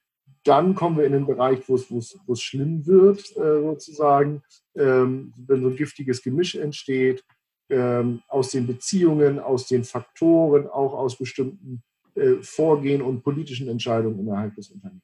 dann 0.44 0.76
kommen 0.76 0.98
wir 0.98 1.06
in 1.06 1.14
den 1.14 1.26
Bereich, 1.26 1.68
wo 1.68 1.76
es, 1.76 2.42
schlimm 2.42 2.86
wird, 2.86 3.36
äh, 3.36 3.62
sozusagen, 3.62 4.44
ähm, 4.76 5.34
wenn 5.38 5.64
so 5.64 5.70
ein 5.70 5.76
giftiges 5.76 6.22
Gemisch 6.22 6.56
entsteht, 6.56 7.24
ähm, 7.70 8.22
aus 8.28 8.52
den 8.52 8.68
Beziehungen, 8.68 9.40
aus 9.40 9.68
den 9.68 9.84
Faktoren, 9.84 10.68
auch 10.68 10.94
aus 10.94 11.18
bestimmten 11.18 11.84
äh, 12.16 12.42
Vorgehen 12.42 13.02
und 13.02 13.24
politischen 13.24 13.68
Entscheidungen 13.68 14.20
innerhalb 14.20 14.56
des 14.56 14.70
Unternehmens. 14.70 15.04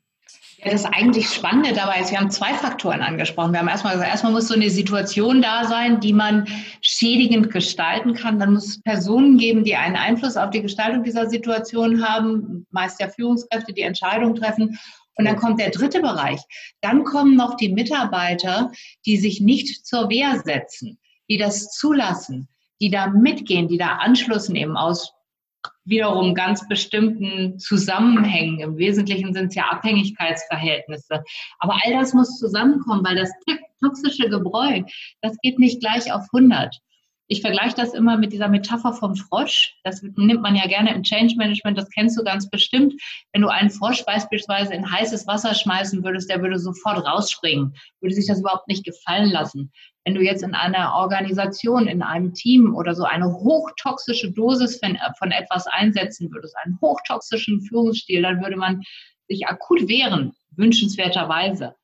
Ja, 0.63 0.71
das 0.71 0.85
eigentlich 0.85 1.27
Spannende 1.27 1.73
dabei 1.73 2.01
ist, 2.01 2.11
wir 2.11 2.19
haben 2.19 2.29
zwei 2.29 2.53
Faktoren 2.53 3.01
angesprochen. 3.01 3.51
Wir 3.51 3.59
haben 3.59 3.67
erstmal 3.67 3.93
gesagt, 3.93 4.11
erstmal 4.11 4.31
muss 4.31 4.47
so 4.47 4.53
eine 4.53 4.69
Situation 4.69 5.41
da 5.41 5.65
sein, 5.65 5.99
die 5.99 6.13
man 6.13 6.47
schädigend 6.81 7.49
gestalten 7.51 8.13
kann. 8.13 8.37
Dann 8.37 8.53
muss 8.53 8.67
es 8.67 8.81
Personen 8.81 9.37
geben, 9.37 9.63
die 9.63 9.75
einen 9.75 9.95
Einfluss 9.95 10.37
auf 10.37 10.51
die 10.51 10.61
Gestaltung 10.61 11.03
dieser 11.03 11.29
Situation 11.29 12.07
haben, 12.07 12.67
meist 12.69 12.99
ja 12.99 13.09
Führungskräfte, 13.09 13.73
die 13.73 13.81
Entscheidungen 13.81 14.35
treffen. 14.35 14.77
Und 15.15 15.25
dann 15.25 15.35
kommt 15.35 15.59
der 15.59 15.71
dritte 15.71 15.99
Bereich. 15.99 16.39
Dann 16.79 17.03
kommen 17.03 17.35
noch 17.35 17.57
die 17.57 17.73
Mitarbeiter, 17.73 18.71
die 19.05 19.17
sich 19.17 19.41
nicht 19.41 19.85
zur 19.85 20.09
Wehr 20.09 20.41
setzen, 20.45 20.99
die 21.29 21.37
das 21.37 21.71
zulassen, 21.71 22.47
die 22.79 22.91
da 22.91 23.07
mitgehen, 23.07 23.67
die 23.67 23.77
da 23.77 23.95
Anschluss 23.97 24.47
nehmen 24.47 24.77
aus 24.77 25.13
wiederum 25.85 26.33
ganz 26.35 26.67
bestimmten 26.67 27.59
Zusammenhängen. 27.59 28.59
Im 28.59 28.77
Wesentlichen 28.77 29.33
sind 29.33 29.47
es 29.47 29.55
ja 29.55 29.65
Abhängigkeitsverhältnisse. 29.71 31.23
Aber 31.59 31.77
all 31.83 31.93
das 31.93 32.13
muss 32.13 32.37
zusammenkommen, 32.39 33.05
weil 33.05 33.15
das 33.15 33.31
toxische 33.81 34.29
Gebräu, 34.29 34.83
das 35.21 35.37
geht 35.41 35.59
nicht 35.59 35.79
gleich 35.79 36.11
auf 36.11 36.23
100. 36.33 36.79
Ich 37.31 37.39
vergleiche 37.39 37.77
das 37.77 37.93
immer 37.93 38.17
mit 38.17 38.33
dieser 38.33 38.49
Metapher 38.49 38.91
vom 38.91 39.15
Frosch. 39.15 39.77
Das 39.85 40.03
nimmt 40.03 40.41
man 40.41 40.53
ja 40.53 40.67
gerne 40.67 40.93
im 40.93 41.01
Change 41.01 41.35
Management, 41.37 41.77
das 41.77 41.89
kennst 41.89 42.19
du 42.19 42.25
ganz 42.25 42.49
bestimmt. 42.49 42.93
Wenn 43.31 43.41
du 43.41 43.47
einen 43.47 43.69
Frosch 43.69 44.03
beispielsweise 44.03 44.73
in 44.73 44.91
heißes 44.91 45.27
Wasser 45.27 45.55
schmeißen 45.55 46.03
würdest, 46.03 46.29
der 46.29 46.41
würde 46.41 46.59
sofort 46.59 47.07
rausspringen, 47.07 47.73
würde 48.01 48.15
sich 48.15 48.27
das 48.27 48.41
überhaupt 48.41 48.67
nicht 48.67 48.83
gefallen 48.83 49.31
lassen. 49.31 49.71
Wenn 50.03 50.15
du 50.15 50.21
jetzt 50.21 50.43
in 50.43 50.53
einer 50.53 50.93
Organisation, 50.95 51.87
in 51.87 52.01
einem 52.01 52.33
Team 52.33 52.75
oder 52.75 52.95
so 52.95 53.05
eine 53.05 53.31
hochtoxische 53.31 54.33
Dosis 54.33 54.81
von, 54.81 55.31
etwas 55.31 55.67
einsetzen 55.67 56.29
würdest, 56.33 56.57
einen 56.65 56.81
hochtoxischen 56.81 57.61
Führungsstil, 57.61 58.23
dann 58.23 58.43
würde 58.43 58.57
man 58.57 58.81
sich 59.29 59.47
akut 59.47 59.87
wehren, 59.87 60.33
wünschenswerterweise. 60.57 61.75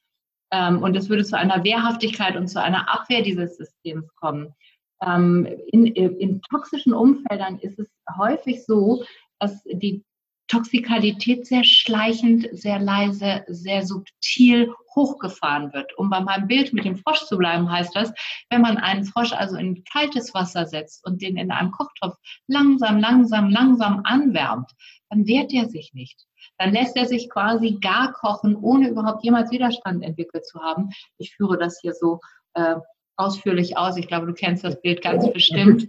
Ähm, 0.51 0.83
und 0.83 0.97
es 0.97 1.07
würde 1.07 1.23
zu 1.23 1.37
einer 1.37 1.63
Wehrhaftigkeit 1.63 2.35
und 2.35 2.49
zu 2.49 2.61
einer 2.61 2.93
Abwehr 2.93 3.21
dieses 3.21 3.55
Systems 3.55 4.13
kommen. 4.15 4.53
Ähm, 5.01 5.47
in, 5.71 5.85
in 5.85 6.41
toxischen 6.41 6.93
Umfeldern 6.93 7.59
ist 7.59 7.79
es 7.79 7.87
häufig 8.17 8.65
so, 8.65 9.03
dass 9.39 9.63
die 9.63 10.03
Toxikalität 10.47 11.45
sehr 11.45 11.63
schleichend, 11.63 12.47
sehr 12.53 12.79
leise, 12.79 13.43
sehr 13.47 13.85
subtil 13.85 14.73
hochgefahren 14.95 15.73
wird. 15.73 15.97
Um 15.97 16.09
bei 16.09 16.21
meinem 16.21 16.47
Bild 16.47 16.73
mit 16.73 16.85
dem 16.85 16.95
Frosch 16.97 17.25
zu 17.25 17.37
bleiben, 17.37 17.69
heißt 17.69 17.95
das, 17.95 18.13
wenn 18.49 18.61
man 18.61 18.77
einen 18.77 19.03
Frosch 19.03 19.33
also 19.33 19.57
in 19.57 19.83
kaltes 19.83 20.33
Wasser 20.33 20.65
setzt 20.65 21.05
und 21.05 21.21
den 21.21 21.37
in 21.37 21.51
einem 21.51 21.71
Kochtopf 21.71 22.15
langsam, 22.47 22.97
langsam, 22.99 23.49
langsam 23.49 24.01
anwärmt, 24.05 24.71
dann 25.09 25.27
wehrt 25.27 25.53
er 25.53 25.67
sich 25.67 25.93
nicht. 25.93 26.25
Dann 26.57 26.71
lässt 26.71 26.95
er 26.95 27.05
sich 27.05 27.29
quasi 27.29 27.77
gar 27.81 28.13
kochen, 28.13 28.55
ohne 28.55 28.89
überhaupt 28.89 29.23
jemals 29.23 29.51
Widerstand 29.51 30.03
entwickelt 30.03 30.45
zu 30.45 30.59
haben. 30.61 30.89
Ich 31.17 31.35
führe 31.35 31.57
das 31.57 31.79
hier 31.81 31.93
so 31.93 32.19
äh, 32.53 32.77
ausführlich 33.17 33.77
aus. 33.77 33.97
Ich 33.97 34.07
glaube, 34.07 34.27
du 34.27 34.33
kennst 34.33 34.63
das 34.63 34.81
Bild 34.81 35.01
ganz 35.01 35.31
bestimmt. 35.33 35.87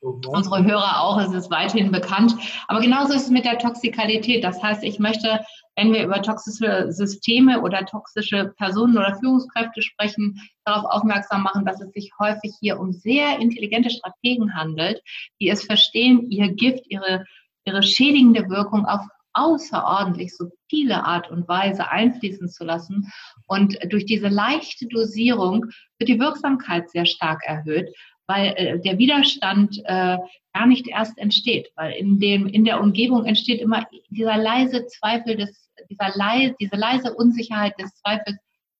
Unsere 0.00 0.64
Hörer 0.64 1.00
auch, 1.02 1.20
es 1.20 1.32
ist 1.32 1.50
weithin 1.50 1.90
bekannt. 1.90 2.34
Aber 2.68 2.80
genauso 2.80 3.14
ist 3.14 3.24
es 3.24 3.30
mit 3.30 3.44
der 3.44 3.58
Toxikalität. 3.58 4.44
Das 4.44 4.62
heißt, 4.62 4.84
ich 4.84 4.98
möchte, 4.98 5.40
wenn 5.76 5.92
wir 5.92 6.04
über 6.04 6.22
toxische 6.22 6.92
Systeme 6.92 7.62
oder 7.62 7.86
toxische 7.86 8.52
Personen 8.56 8.98
oder 8.98 9.16
Führungskräfte 9.16 9.82
sprechen, 9.82 10.40
darauf 10.64 10.84
aufmerksam 10.84 11.42
machen, 11.42 11.64
dass 11.64 11.80
es 11.80 11.90
sich 11.92 12.12
häufig 12.18 12.52
hier 12.60 12.78
um 12.78 12.92
sehr 12.92 13.38
intelligente 13.38 13.90
Strategen 13.90 14.54
handelt, 14.54 15.02
die 15.40 15.48
es 15.48 15.64
verstehen, 15.64 16.30
ihr 16.30 16.52
Gift, 16.52 16.84
ihre, 16.88 17.24
ihre 17.64 17.82
schädigende 17.82 18.48
Wirkung 18.48 18.84
auf 18.84 19.00
außerordentlich 19.38 20.36
subtile 20.36 21.04
Art 21.04 21.30
und 21.30 21.48
Weise 21.48 21.90
einfließen 21.90 22.48
zu 22.48 22.64
lassen. 22.64 23.10
Und 23.46 23.78
durch 23.90 24.06
diese 24.06 24.28
leichte 24.28 24.86
Dosierung 24.86 25.66
wird 25.98 26.08
die 26.08 26.20
Wirksamkeit 26.20 26.90
sehr 26.90 27.06
stark 27.06 27.42
erhöht, 27.44 27.94
weil 28.26 28.54
äh, 28.56 28.80
der 28.80 28.98
Widerstand 28.98 29.78
äh, 29.84 30.18
gar 30.52 30.66
nicht 30.66 30.88
erst 30.88 31.18
entsteht, 31.18 31.70
weil 31.76 31.92
in 31.92 32.20
dem 32.20 32.46
in 32.46 32.64
der 32.64 32.80
Umgebung 32.80 33.24
entsteht 33.24 33.60
immer 33.60 33.86
dieser 34.10 34.36
leise 34.36 34.86
Zweifel 34.86 35.36
des 35.36 35.68
dieser 35.88 36.10
leise, 36.14 36.54
diese 36.60 36.76
leise 36.76 37.14
Unsicherheit 37.14 37.78
des 37.78 37.94
Zweifels, 37.94 38.36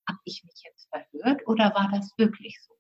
habe 0.09 0.19
ich 0.25 0.43
mich 0.45 0.63
jetzt 0.65 0.89
verhört 0.91 1.47
oder 1.47 1.75
war 1.75 1.91
das 1.93 2.13
wirklich 2.17 2.59
so? 2.63 2.75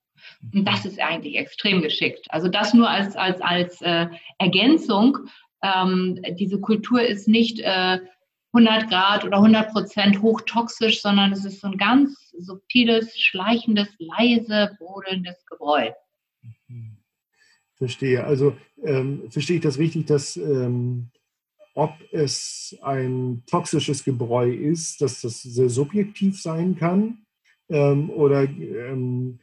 Und 0.52 0.64
das 0.64 0.84
ist 0.84 1.00
eigentlich 1.00 1.36
extrem 1.36 1.82
geschickt. 1.82 2.26
Also 2.30 2.48
das 2.48 2.74
nur 2.74 2.88
als 2.88 3.16
als 3.16 3.40
als 3.40 3.80
äh, 3.82 4.06
Ergänzung 4.38 5.18
ähm, 5.62 6.20
diese 6.38 6.60
Kultur 6.60 7.02
ist 7.02 7.28
nicht 7.28 7.60
äh, 7.60 7.98
100 8.52 8.88
Grad 8.88 9.24
oder 9.24 9.36
100 9.36 9.72
Prozent 9.72 10.22
hochtoxisch, 10.22 11.02
sondern 11.02 11.32
es 11.32 11.44
ist 11.44 11.60
so 11.60 11.68
ein 11.68 11.76
ganz 11.76 12.32
subtiles, 12.38 13.18
schleichendes, 13.18 13.88
leise, 13.98 14.76
brodelndes 14.78 15.44
Gebräu. 15.46 15.90
Verstehe. 17.76 18.24
Also 18.24 18.56
ähm, 18.82 19.30
verstehe 19.30 19.56
ich 19.56 19.62
das 19.62 19.78
richtig, 19.78 20.06
dass 20.06 20.36
ähm, 20.36 21.10
ob 21.74 21.92
es 22.10 22.76
ein 22.82 23.44
toxisches 23.46 24.02
Gebräu 24.02 24.50
ist, 24.52 25.00
dass 25.00 25.20
das 25.20 25.42
sehr 25.42 25.68
subjektiv 25.68 26.40
sein 26.40 26.74
kann? 26.74 27.24
Ähm, 27.68 28.10
oder 28.10 28.42
ähm, 28.42 29.38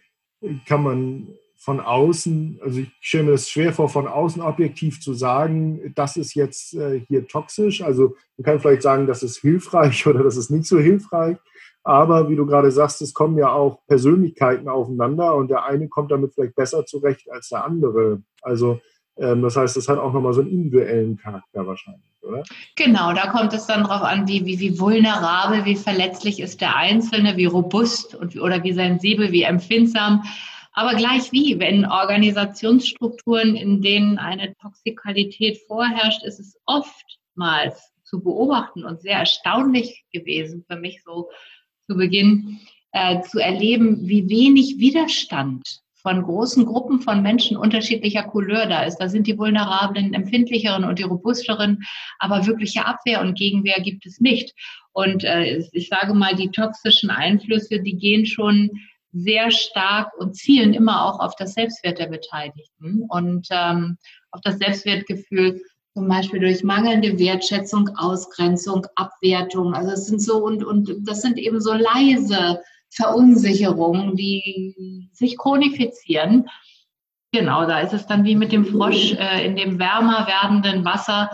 kann 0.65 0.83
man 0.83 1.27
von 1.65 1.79
außen, 1.79 2.59
also 2.63 2.79
ich 2.79 2.91
stelle 3.01 3.23
mir 3.23 3.31
das 3.31 3.49
schwer 3.49 3.73
vor, 3.73 3.89
von 3.89 4.07
außen 4.07 4.39
objektiv 4.39 5.01
zu 5.01 5.15
sagen, 5.15 5.93
das 5.95 6.15
ist 6.15 6.35
jetzt 6.35 6.75
äh, 6.75 7.01
hier 7.07 7.27
toxisch. 7.27 7.81
Also 7.81 8.15
man 8.37 8.45
kann 8.45 8.59
vielleicht 8.59 8.83
sagen, 8.83 9.07
das 9.07 9.23
ist 9.23 9.37
hilfreich 9.37 10.05
oder 10.07 10.21
das 10.23 10.37
ist 10.37 10.51
nicht 10.51 10.67
so 10.67 10.77
hilfreich. 10.77 11.37
Aber 11.83 12.29
wie 12.29 12.35
du 12.35 12.45
gerade 12.45 12.69
sagst, 12.69 13.01
es 13.01 13.15
kommen 13.15 13.35
ja 13.39 13.51
auch 13.51 13.79
Persönlichkeiten 13.87 14.69
aufeinander 14.69 15.35
und 15.35 15.49
der 15.49 15.65
eine 15.65 15.87
kommt 15.87 16.11
damit 16.11 16.35
vielleicht 16.35 16.55
besser 16.55 16.85
zurecht 16.85 17.31
als 17.31 17.49
der 17.49 17.65
andere. 17.65 18.21
Also 18.43 18.79
ähm, 19.17 19.41
das 19.41 19.55
heißt, 19.55 19.75
es 19.75 19.89
hat 19.89 19.97
auch 19.97 20.13
nochmal 20.13 20.33
so 20.33 20.41
einen 20.41 20.51
individuellen 20.51 21.17
Charakter 21.17 21.65
wahrscheinlich, 21.65 22.03
oder? 22.21 22.43
Genau, 22.75 23.11
da 23.13 23.31
kommt 23.31 23.53
es 23.53 23.65
dann 23.65 23.85
darauf 23.85 24.03
an, 24.03 24.27
wie, 24.27 24.45
wie, 24.45 24.59
wie 24.59 24.79
vulnerabel, 24.79 25.65
wie 25.65 25.75
verletzlich 25.75 26.39
ist 26.39 26.61
der 26.61 26.75
Einzelne, 26.75 27.37
wie 27.37 27.45
robust 27.45 28.13
und, 28.13 28.39
oder 28.39 28.63
wie 28.63 28.73
sensibel, 28.73 29.31
wie 29.31 29.43
empfindsam. 29.43 30.23
Aber 30.77 30.93
gleich 30.95 31.31
wie, 31.31 31.57
wenn 31.57 31.85
Organisationsstrukturen, 31.85 33.55
in 33.55 33.81
denen 33.81 34.17
eine 34.17 34.53
Toxikalität 34.57 35.59
vorherrscht, 35.67 36.23
ist 36.25 36.39
es 36.39 36.59
oftmals 36.65 37.93
zu 38.03 38.21
beobachten 38.21 38.83
und 38.83 39.01
sehr 39.01 39.19
erstaunlich 39.19 40.03
gewesen 40.11 40.65
für 40.69 40.75
mich 40.75 41.01
so 41.03 41.29
zu 41.87 41.95
Beginn 41.95 42.59
äh, 42.91 43.21
zu 43.21 43.39
erleben, 43.39 44.07
wie 44.07 44.29
wenig 44.29 44.77
Widerstand 44.77 45.81
von 46.05 46.21
großen 46.21 46.65
Gruppen 46.65 46.99
von 46.99 47.23
Menschen 47.23 47.55
unterschiedlicher 47.55 48.23
Couleur 48.23 48.67
da 48.67 48.83
ist. 48.83 48.97
Da 48.97 49.07
sind 49.07 49.27
die 49.27 49.37
vulnerablen, 49.37 50.13
empfindlicheren 50.13 50.83
und 50.83 50.99
die 50.99 51.03
robusteren, 51.03 51.83
aber 52.19 52.45
wirkliche 52.45 52.85
Abwehr 52.85 53.21
und 53.21 53.37
Gegenwehr 53.37 53.79
gibt 53.79 54.05
es 54.05 54.19
nicht. 54.19 54.53
Und 54.91 55.23
äh, 55.23 55.63
ich 55.71 55.87
sage 55.87 56.13
mal, 56.13 56.35
die 56.35 56.51
toxischen 56.51 57.09
Einflüsse, 57.09 57.81
die 57.81 57.97
gehen 57.97 58.25
schon 58.25 58.69
sehr 59.15 59.49
stark 59.49 60.11
und 60.17 60.35
zielen 60.35 60.73
immer 60.73 61.05
auch 61.05 61.19
auf 61.19 61.35
das 61.37 61.53
Selbstwert 61.53 61.99
der 61.99 62.07
Beteiligten 62.07 63.05
und 63.07 63.47
ähm, 63.49 63.97
auf 64.31 64.41
das 64.41 64.57
Selbstwertgefühl, 64.57 65.61
zum 65.93 66.09
Beispiel 66.09 66.41
durch 66.41 66.63
mangelnde 66.63 67.17
Wertschätzung, 67.17 67.89
Ausgrenzung, 67.95 68.85
Abwertung. 68.95 69.73
Also 69.73 69.91
es 69.91 70.07
sind 70.07 70.21
so 70.21 70.43
und, 70.43 70.65
und 70.65 70.91
das 71.07 71.21
sind 71.21 71.37
eben 71.37 71.61
so 71.61 71.73
leise 71.73 72.61
Verunsicherungen, 72.89 74.17
die 74.17 75.09
sich 75.13 75.37
chronifizieren. 75.37 76.49
Genau, 77.31 77.65
da 77.65 77.79
ist 77.79 77.93
es 77.93 78.07
dann 78.07 78.25
wie 78.25 78.35
mit 78.35 78.51
dem 78.51 78.65
Frosch 78.65 79.13
äh, 79.13 79.45
in 79.45 79.55
dem 79.55 79.79
wärmer 79.79 80.27
werdenden 80.27 80.83
Wasser. 80.83 81.29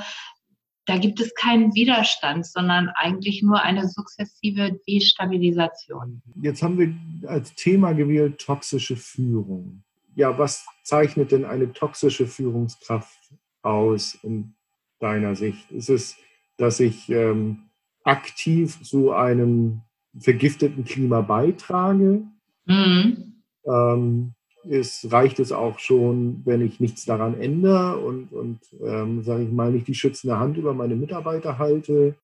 Da 0.86 0.98
gibt 0.98 1.20
es 1.20 1.34
keinen 1.36 1.74
Widerstand, 1.76 2.46
sondern 2.46 2.90
eigentlich 2.96 3.44
nur 3.44 3.62
eine 3.62 3.88
sukzessive 3.88 4.80
Destabilisation. 4.88 6.22
Jetzt 6.42 6.64
haben 6.64 6.78
wir 6.80 7.30
als 7.30 7.54
Thema 7.54 7.94
gewählt 7.94 8.40
toxische 8.40 8.96
Führung. 8.96 9.84
Ja, 10.16 10.38
was 10.38 10.66
zeichnet 10.84 11.32
denn 11.32 11.46
eine 11.46 11.72
toxische 11.72 12.26
Führungskraft 12.28 13.34
aus 13.62 14.16
in 14.24 14.56
deiner 15.00 15.36
Sicht? 15.36 15.72
Ist 15.72 15.90
es, 15.90 16.18
dass 16.58 16.80
ich 16.80 17.10
ähm, 17.10 17.70
aktiv 18.04 18.82
zu 18.84 19.12
einem 19.12 19.82
vergifteten 20.18 20.84
Klima 20.84 21.22
beitrage? 21.22 22.24
Mhm. 22.66 23.44
Ähm, 23.66 24.34
es 24.70 25.12
reicht 25.12 25.40
es 25.40 25.52
auch 25.52 25.80
schon, 25.80 26.42
wenn 26.46 26.66
ich 26.66 26.80
nichts 26.80 27.06
daran 27.06 27.40
ändere 27.40 27.98
und, 27.98 28.32
und 28.32 28.60
ähm, 28.86 29.24
sage 29.24 29.44
ich 29.44 29.52
mal, 29.52 29.72
nicht 29.72 29.88
die 29.88 29.96
schützende 29.96 30.38
Hand 30.38 30.58
über 30.58 30.74
meine 30.74 30.96
Mitarbeiter 30.96 31.58
halte. 31.58 32.16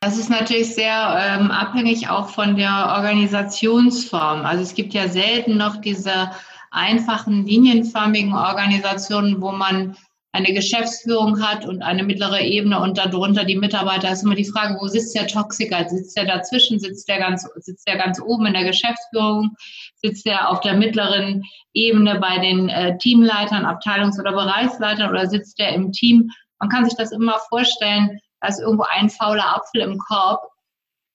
Das 0.00 0.16
ist 0.16 0.30
natürlich 0.30 0.74
sehr 0.74 1.18
ähm, 1.18 1.50
abhängig 1.50 2.08
auch 2.08 2.28
von 2.28 2.56
der 2.56 2.94
Organisationsform. 2.96 4.42
Also 4.42 4.62
es 4.62 4.74
gibt 4.74 4.94
ja 4.94 5.08
selten 5.08 5.56
noch 5.56 5.80
diese 5.80 6.30
einfachen 6.70 7.46
linienförmigen 7.46 8.32
Organisationen, 8.32 9.40
wo 9.40 9.52
man 9.52 9.96
eine 10.32 10.52
Geschäftsführung 10.52 11.42
hat 11.42 11.66
und 11.66 11.82
eine 11.82 12.02
mittlere 12.02 12.42
Ebene 12.42 12.80
und 12.80 12.98
darunter 12.98 13.44
die 13.44 13.56
Mitarbeiter, 13.56 14.12
ist 14.12 14.22
immer 14.22 14.34
die 14.34 14.44
Frage, 14.44 14.76
wo 14.80 14.86
sitzt 14.86 15.14
der 15.14 15.26
Toxiker? 15.26 15.88
Sitzt 15.88 16.16
der 16.16 16.26
dazwischen? 16.26 16.78
Sitzt 16.78 17.08
der 17.08 17.18
ganz, 17.18 17.48
sitzt 17.56 17.88
der 17.88 17.96
ganz 17.96 18.20
oben 18.20 18.46
in 18.46 18.52
der 18.52 18.64
Geschäftsführung? 18.64 19.56
Sitzt 20.02 20.26
der 20.26 20.50
auf 20.50 20.60
der 20.60 20.74
mittleren 20.74 21.42
Ebene 21.72 22.20
bei 22.20 22.38
den 22.38 22.68
äh, 22.68 22.98
Teamleitern, 22.98 23.64
Abteilungs- 23.64 24.20
oder 24.20 24.32
Bereichsleitern 24.32 25.10
oder 25.10 25.28
sitzt 25.28 25.58
der 25.58 25.72
im 25.72 25.92
Team? 25.92 26.30
Man 26.58 26.68
kann 26.68 26.84
sich 26.84 26.96
das 26.96 27.12
immer 27.12 27.38
vorstellen, 27.48 28.20
da 28.40 28.48
irgendwo 28.60 28.84
ein 28.90 29.10
fauler 29.10 29.56
Apfel 29.56 29.80
im 29.80 29.98
Korb. 29.98 30.42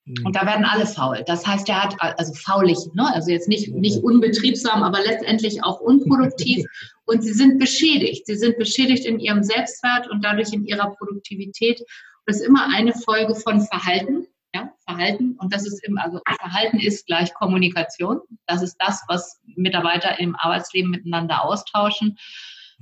Und 0.06 0.36
da 0.36 0.46
werden 0.46 0.66
alle 0.66 0.86
faul. 0.86 1.24
Das 1.26 1.48
heißt, 1.48 1.70
er 1.70 1.82
hat 1.82 1.96
also 2.00 2.34
faulig, 2.34 2.78
ne? 2.94 3.10
also 3.14 3.32
jetzt 3.32 3.48
nicht, 3.48 3.74
nicht 3.74 4.04
unbetriebsam, 4.04 4.84
aber 4.84 5.00
letztendlich 5.00 5.64
auch 5.64 5.80
unproduktiv. 5.80 6.66
und 7.06 7.24
sie 7.24 7.34
sind 7.34 7.60
beschädigt. 7.60 8.26
Sie 8.26 8.36
sind 8.36 8.58
beschädigt 8.58 9.06
in 9.06 9.20
ihrem 9.20 9.44
Selbstwert 9.44 10.10
und 10.10 10.24
dadurch 10.24 10.54
in 10.54 10.66
ihrer 10.66 10.92
Produktivität. 10.96 11.80
Und 11.80 11.88
das 12.26 12.38
ist 12.38 12.48
immer 12.48 12.68
eine 12.74 12.94
Folge 12.94 13.36
von 13.36 13.62
Verhalten. 13.62 14.28
Ja, 14.56 14.72
Verhalten. 14.86 15.36
Und 15.40 15.52
das 15.52 15.66
ist 15.66 15.84
im, 15.84 15.98
also 15.98 16.20
Verhalten 16.40 16.80
ist 16.80 17.08
gleich 17.08 17.34
Kommunikation. 17.34 18.20
Das 18.46 18.62
ist 18.62 18.76
das, 18.78 19.04
was 19.08 19.42
Mitarbeiter 19.56 20.20
im 20.20 20.36
Arbeitsleben 20.36 20.92
miteinander 20.92 21.44
austauschen. 21.44 22.18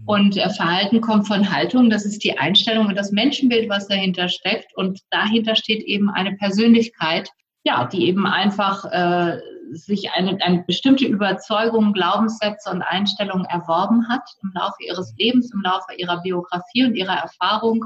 Und 0.05 0.37
äh, 0.37 0.49
Verhalten 0.49 1.01
kommt 1.01 1.27
von 1.27 1.51
Haltung, 1.51 1.89
das 1.89 2.05
ist 2.05 2.23
die 2.23 2.37
Einstellung 2.37 2.87
und 2.87 2.95
das 2.95 3.11
Menschenbild, 3.11 3.69
was 3.69 3.87
dahinter 3.87 4.29
steckt. 4.29 4.75
Und 4.75 4.99
dahinter 5.11 5.55
steht 5.55 5.83
eben 5.83 6.09
eine 6.09 6.33
Persönlichkeit, 6.33 7.29
ja, 7.63 7.85
die 7.85 8.07
eben 8.07 8.25
einfach 8.25 8.85
äh, 8.85 9.39
sich 9.71 10.11
eine, 10.11 10.41
eine 10.41 10.63
bestimmte 10.65 11.05
Überzeugung, 11.05 11.93
Glaubenssätze 11.93 12.69
und 12.71 12.81
Einstellungen 12.81 13.45
erworben 13.45 14.09
hat 14.09 14.23
im 14.43 14.51
Laufe 14.53 14.77
ihres 14.79 15.13
Lebens, 15.17 15.53
im 15.53 15.61
Laufe 15.61 15.93
ihrer 15.97 16.21
Biografie 16.21 16.85
und 16.85 16.95
ihrer 16.95 17.17
Erfahrung. 17.17 17.85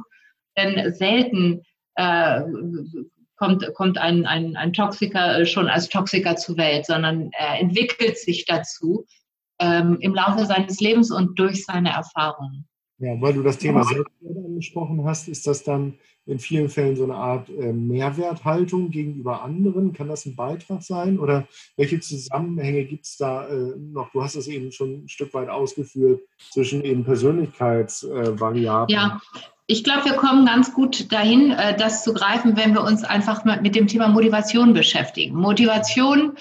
Denn 0.58 0.94
selten 0.94 1.62
äh, 1.96 2.42
kommt, 3.38 3.74
kommt 3.76 3.98
ein, 3.98 4.26
ein, 4.26 4.56
ein 4.56 4.74
Toxiker 4.74 5.46
schon 5.46 5.68
als 5.68 5.90
Toxiker 5.90 6.38
zur 6.38 6.58
Welt, 6.58 6.86
sondern 6.86 7.30
er 7.34 7.60
entwickelt 7.60 8.18
sich 8.18 8.46
dazu 8.46 9.06
ähm, 9.60 9.98
im 10.00 10.14
Laufe 10.14 10.46
seines 10.46 10.80
Lebens 10.80 11.12
und 11.12 11.40
durch 11.40 11.66
seine 11.66 11.90
Erfahrungen. 11.90 12.68
Ja, 12.98 13.20
weil 13.20 13.34
du 13.34 13.44
das 13.44 13.58
Thema 13.58 13.84
Selbstwert 13.84 14.38
angesprochen 14.38 15.04
hast, 15.04 15.28
ist 15.28 15.46
das 15.48 15.64
dann 15.64 15.96
in 16.26 16.40
vielen 16.40 16.70
Fällen 16.70 16.96
so 16.96 17.04
eine 17.04 17.16
Art 17.16 17.50
äh, 17.50 17.74
Mehrwerthaltung 17.74 18.90
gegenüber 18.90 19.44
anderen? 19.44 19.92
Kann 19.92 20.08
das 20.08 20.26
ein 20.26 20.36
Beitrag 20.36 20.82
sein? 20.82 21.20
Oder 21.20 21.46
welche 21.76 22.00
Zusammenhänge 22.00 22.86
gibt 22.86 23.06
es 23.06 23.18
da 23.18 23.48
äh, 23.48 23.74
noch? 23.78 24.12
Du 24.12 24.24
hast 24.24 24.36
es 24.36 24.48
eben 24.48 24.72
schon 24.72 25.04
ein 25.04 25.10
Stück 25.10 25.34
weit 25.34 25.50
ausgeführt 25.50 26.22
zwischen 26.52 26.84
eben 26.86 27.04
Persönlichkeitsvariablen. 27.04 28.90
Äh, 28.90 28.94
ja, 28.94 29.22
ich 29.68 29.84
glaube, 29.84 30.06
wir 30.06 30.14
kommen 30.14 30.46
ganz 30.46 30.74
gut 30.74 31.12
dahin, 31.12 31.52
äh, 31.52 31.76
das 31.76 32.04
zu 32.04 32.14
greifen, 32.14 32.56
wenn 32.56 32.74
wir 32.74 32.84
uns 32.84 33.04
einfach 33.04 33.44
mit 33.44 33.76
dem 33.76 33.88
Thema 33.88 34.08
Motivation 34.08 34.74
beschäftigen. 34.74 35.36
Motivation 35.36 36.38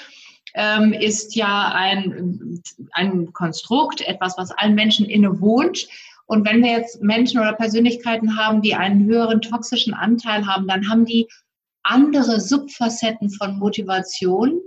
ähm, 0.55 0.93
ist 0.93 1.35
ja 1.35 1.73
ein, 1.75 2.62
ein 2.93 3.33
Konstrukt, 3.33 4.01
etwas, 4.01 4.38
was 4.38 4.53
allen 4.53 4.75
Menschen 4.75 5.07
innewohnt. 5.07 5.87
Und 6.27 6.47
wenn 6.47 6.62
wir 6.62 6.71
jetzt 6.71 7.03
Menschen 7.03 7.40
oder 7.40 7.53
Persönlichkeiten 7.53 8.38
haben, 8.38 8.62
die 8.62 8.75
einen 8.75 9.05
höheren 9.05 9.43
toxischen 9.43 9.93
Anteil 9.93 10.47
haben, 10.47 10.67
dann 10.67 10.88
haben 10.88 11.05
die 11.05 11.29
andere 11.83 12.40
Subfacetten 12.40 13.31
von 13.31 13.59
Motivation 13.59 14.61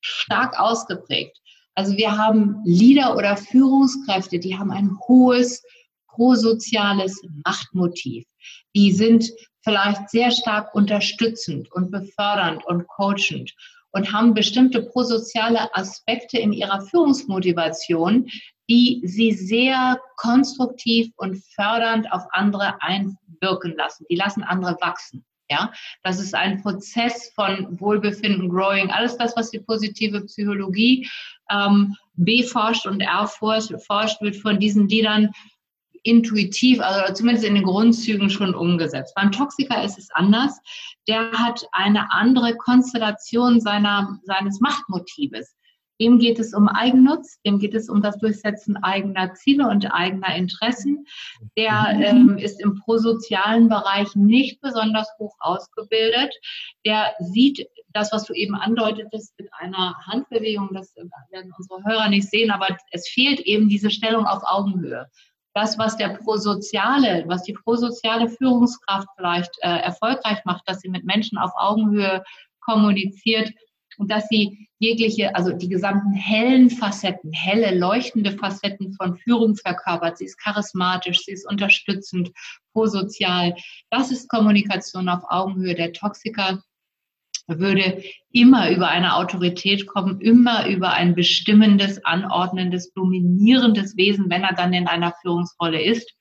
stark 0.00 0.58
ausgeprägt. 0.58 1.38
Also 1.74 1.96
wir 1.96 2.18
haben 2.18 2.60
Leader 2.64 3.16
oder 3.16 3.36
Führungskräfte, 3.36 4.38
die 4.38 4.58
haben 4.58 4.70
ein 4.70 4.98
hohes 5.06 5.62
prosoziales 6.08 7.22
Machtmotiv. 7.44 8.26
Die 8.74 8.92
sind 8.92 9.30
vielleicht 9.62 10.10
sehr 10.10 10.30
stark 10.30 10.74
unterstützend 10.74 11.70
und 11.72 11.90
befördernd 11.90 12.66
und 12.66 12.86
coachend 12.88 13.54
und 13.92 14.12
haben 14.12 14.34
bestimmte 14.34 14.82
prosoziale 14.82 15.74
Aspekte 15.74 16.38
in 16.38 16.52
ihrer 16.52 16.80
Führungsmotivation, 16.82 18.28
die 18.68 19.00
sie 19.04 19.32
sehr 19.32 20.00
konstruktiv 20.16 21.10
und 21.16 21.42
fördernd 21.54 22.12
auf 22.12 22.22
andere 22.30 22.80
einwirken 22.82 23.74
lassen. 23.76 24.04
Die 24.10 24.16
lassen 24.16 24.42
andere 24.42 24.76
wachsen. 24.80 25.24
Ja, 25.50 25.72
das 26.02 26.20
ist 26.20 26.34
ein 26.34 26.60
Prozess 26.62 27.32
von 27.34 27.80
Wohlbefinden, 27.80 28.50
Growing, 28.50 28.90
alles 28.90 29.16
das, 29.16 29.34
was 29.34 29.50
die 29.50 29.60
positive 29.60 30.20
Psychologie 30.26 31.08
ähm, 31.50 31.96
beforscht 32.16 32.86
und 32.86 33.00
erforscht, 33.00 34.20
wird 34.20 34.36
von 34.36 34.60
diesen 34.60 34.88
Liedern 34.88 35.30
intuitiv, 36.02 36.80
also 36.80 37.12
zumindest 37.12 37.46
in 37.46 37.54
den 37.54 37.64
Grundzügen 37.64 38.30
schon 38.30 38.54
umgesetzt. 38.54 39.14
Beim 39.14 39.32
Toxiker 39.32 39.82
ist 39.82 39.98
es 39.98 40.10
anders. 40.12 40.58
Der 41.06 41.32
hat 41.32 41.64
eine 41.72 42.12
andere 42.12 42.56
Konstellation 42.56 43.60
seiner, 43.60 44.18
seines 44.24 44.60
Machtmotives. 44.60 45.54
Dem 46.00 46.18
geht 46.18 46.38
es 46.38 46.54
um 46.54 46.68
Eigennutz, 46.68 47.40
dem 47.42 47.58
geht 47.58 47.74
es 47.74 47.88
um 47.88 48.02
das 48.02 48.18
Durchsetzen 48.18 48.76
eigener 48.76 49.34
Ziele 49.34 49.68
und 49.68 49.92
eigener 49.92 50.34
Interessen. 50.36 51.06
Der 51.56 51.94
mhm. 51.94 52.02
ähm, 52.02 52.38
ist 52.38 52.60
im 52.60 52.76
prosozialen 52.76 53.68
Bereich 53.68 54.14
nicht 54.14 54.60
besonders 54.60 55.08
hoch 55.18 55.34
ausgebildet. 55.40 56.32
Der 56.86 57.14
sieht 57.18 57.66
das, 57.92 58.12
was 58.12 58.24
du 58.24 58.32
eben 58.32 58.54
andeutetest 58.54 59.34
mit 59.38 59.48
einer 59.52 59.96
Handbewegung, 60.06 60.70
das 60.72 60.94
werden 61.30 61.52
unsere 61.56 61.82
Hörer 61.84 62.08
nicht 62.08 62.30
sehen, 62.30 62.50
aber 62.50 62.76
es 62.92 63.08
fehlt 63.08 63.40
eben 63.40 63.68
diese 63.68 63.90
Stellung 63.90 64.26
auf 64.26 64.42
Augenhöhe 64.44 65.08
das, 65.54 65.78
was 65.78 65.96
der 65.96 66.10
prosoziale, 66.10 67.24
was 67.26 67.42
die 67.42 67.52
prosoziale 67.52 68.28
Führungskraft 68.28 69.08
vielleicht 69.16 69.50
äh, 69.60 69.78
erfolgreich 69.78 70.44
macht, 70.44 70.68
dass 70.68 70.80
sie 70.80 70.88
mit 70.88 71.04
Menschen 71.04 71.38
auf 71.38 71.50
Augenhöhe 71.56 72.22
kommuniziert 72.60 73.52
und 73.98 74.10
dass 74.10 74.28
sie 74.28 74.68
jegliche, 74.78 75.34
also 75.34 75.52
die 75.52 75.68
gesamten 75.68 76.12
hellen 76.12 76.70
Facetten, 76.70 77.32
helle, 77.32 77.76
leuchtende 77.76 78.32
Facetten 78.32 78.92
von 78.92 79.16
Führung 79.16 79.56
verkörpert. 79.56 80.18
Sie 80.18 80.26
ist 80.26 80.38
charismatisch, 80.38 81.24
sie 81.24 81.32
ist 81.32 81.48
unterstützend, 81.50 82.30
prosozial. 82.72 83.54
Das 83.90 84.12
ist 84.12 84.28
Kommunikation 84.28 85.08
auf 85.08 85.22
Augenhöhe. 85.28 85.74
Der 85.74 85.92
Toxiker 85.92 86.62
würde 87.48 88.02
immer 88.30 88.70
über 88.70 88.88
eine 88.88 89.16
Autorität 89.16 89.86
kommen, 89.86 90.20
immer 90.20 90.66
über 90.68 90.92
ein 90.92 91.14
bestimmendes, 91.14 92.04
anordnendes, 92.04 92.92
dominierendes 92.92 93.96
Wesen, 93.96 94.28
wenn 94.28 94.44
er 94.44 94.54
dann 94.54 94.74
in 94.74 94.86
einer 94.86 95.14
Führungsrolle 95.22 95.82
ist. 95.82 96.12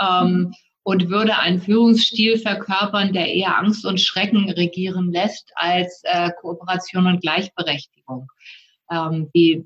Ähm, 0.00 0.54
und 0.84 1.08
würde 1.08 1.38
einen 1.38 1.60
Führungsstil 1.60 2.38
verkörpern, 2.38 3.14
der 3.14 3.32
eher 3.32 3.58
Angst 3.58 3.86
und 3.86 4.00
Schrecken 4.00 4.50
regieren 4.50 5.10
lässt 5.10 5.50
als 5.54 6.02
äh, 6.04 6.30
Kooperation 6.40 7.06
und 7.06 7.22
Gleichberechtigung. 7.22 8.28
Ähm, 8.90 9.30
die, 9.34 9.64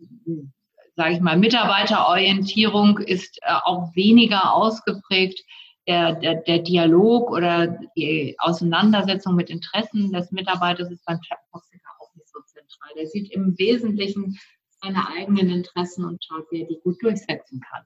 sage 0.94 1.14
ich 1.14 1.20
mal, 1.20 1.37
Mitarbeiterorientierung 1.37 2.98
ist 2.98 3.38
äh, 3.42 3.52
auch 3.64 3.94
weniger 3.96 4.54
ausgeprägt 4.54 5.40
der, 5.88 6.14
der, 6.14 6.35
der 6.37 6.59
Dialog 6.59 7.31
oder 7.31 7.66
die 7.96 8.37
Auseinandersetzung 8.38 9.35
mit 9.35 9.48
Interessen 9.48 10.12
des 10.12 10.31
Mitarbeiters 10.31 10.90
ist 10.90 11.05
beim 11.07 11.18
Toxiker 11.51 11.88
auch 11.98 12.14
nicht 12.14 12.29
so 12.29 12.40
zentral. 12.44 12.90
Der 12.96 13.07
sieht 13.07 13.33
im 13.33 13.59
Wesentlichen 13.59 14.38
seine 14.83 15.09
eigenen 15.09 15.48
Interessen 15.48 16.05
und 16.05 16.22
schaut, 16.22 16.44
wie 16.51 16.62
er 16.62 16.68
die 16.68 16.79
gut 16.85 17.03
durchsetzen 17.03 17.61
kann. 17.61 17.83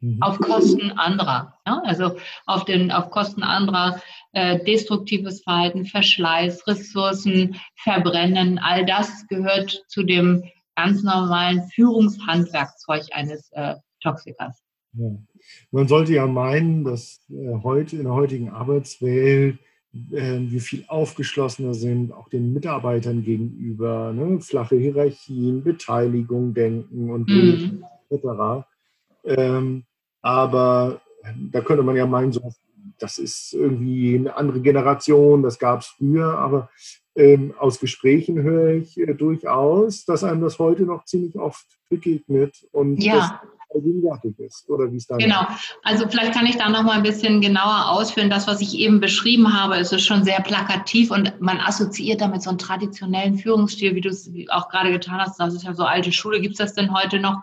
Mhm. 0.00 0.22
Auf 0.22 0.38
Kosten 0.38 0.92
anderer. 0.92 1.58
Ja? 1.66 1.82
Also 1.84 2.16
auf, 2.46 2.64
den, 2.64 2.92
auf 2.92 3.10
Kosten 3.10 3.42
anderer 3.42 4.00
äh, 4.32 4.62
destruktives 4.64 5.42
Verhalten, 5.42 5.84
Verschleiß, 5.84 6.66
Ressourcen, 6.68 7.56
Verbrennen, 7.74 8.58
all 8.60 8.86
das 8.86 9.26
gehört 9.26 9.84
zu 9.88 10.04
dem 10.04 10.44
ganz 10.76 11.02
normalen 11.02 11.68
Führungshandwerkzeug 11.74 13.02
eines 13.12 13.50
äh, 13.52 13.74
Toxikers. 14.00 14.62
Ja. 14.94 15.10
Man 15.70 15.88
sollte 15.88 16.12
ja 16.12 16.26
meinen, 16.26 16.84
dass 16.84 17.20
äh, 17.30 17.54
heute 17.62 17.96
in 17.96 18.04
der 18.04 18.12
heutigen 18.12 18.50
Arbeitswelt 18.50 19.58
äh, 20.12 20.38
wir 20.40 20.60
viel 20.60 20.84
aufgeschlossener 20.88 21.74
sind, 21.74 22.12
auch 22.12 22.28
den 22.28 22.52
Mitarbeitern 22.52 23.24
gegenüber, 23.24 24.12
ne? 24.12 24.40
flache 24.40 24.76
Hierarchien, 24.76 25.62
Beteiligung 25.62 26.54
denken 26.54 27.10
und 27.10 27.28
mhm. 27.28 27.84
etc. 28.10 28.66
Ähm, 29.24 29.84
aber 30.20 31.00
da 31.50 31.60
könnte 31.60 31.82
man 31.82 31.96
ja 31.96 32.06
meinen, 32.06 32.32
so, 32.32 32.52
das 32.98 33.18
ist 33.18 33.54
irgendwie 33.54 34.16
eine 34.16 34.36
andere 34.36 34.60
Generation, 34.60 35.42
das 35.42 35.58
gab 35.58 35.80
es 35.80 35.86
früher, 35.86 36.38
aber 36.38 36.70
ähm, 37.14 37.54
aus 37.58 37.80
Gesprächen 37.80 38.42
höre 38.42 38.74
ich 38.74 38.98
äh, 38.98 39.14
durchaus, 39.14 40.04
dass 40.04 40.24
einem 40.24 40.40
das 40.40 40.58
heute 40.58 40.84
noch 40.84 41.04
ziemlich 41.04 41.36
oft 41.36 41.66
begegnet 41.90 42.66
und 42.72 43.02
ja 43.02 43.42
gegenwärtig 43.80 44.38
ist 44.38 44.68
oder 44.68 44.90
wie 44.92 44.96
es 44.96 45.06
dann 45.06 45.18
Genau, 45.18 45.46
also 45.82 46.08
vielleicht 46.08 46.32
kann 46.32 46.46
ich 46.46 46.56
da 46.56 46.68
noch 46.68 46.82
mal 46.82 46.92
ein 46.92 47.02
bisschen 47.02 47.40
genauer 47.40 47.90
ausführen. 47.90 48.30
Das, 48.30 48.46
was 48.46 48.60
ich 48.60 48.78
eben 48.78 49.00
beschrieben 49.00 49.58
habe, 49.58 49.76
ist 49.76 49.98
schon 50.00 50.24
sehr 50.24 50.40
plakativ 50.40 51.10
und 51.10 51.40
man 51.40 51.60
assoziiert 51.60 52.20
damit 52.20 52.42
so 52.42 52.50
einen 52.50 52.58
traditionellen 52.58 53.36
Führungsstil, 53.36 53.94
wie 53.94 54.00
du 54.00 54.08
es 54.08 54.30
auch 54.50 54.68
gerade 54.68 54.90
getan 54.90 55.20
hast. 55.20 55.38
Das 55.38 55.54
ist 55.54 55.64
ja 55.64 55.74
so 55.74 55.84
alte 55.84 56.12
Schule. 56.12 56.40
Gibt 56.40 56.54
es 56.54 56.58
das 56.58 56.74
denn 56.74 56.94
heute 56.94 57.18
noch? 57.18 57.40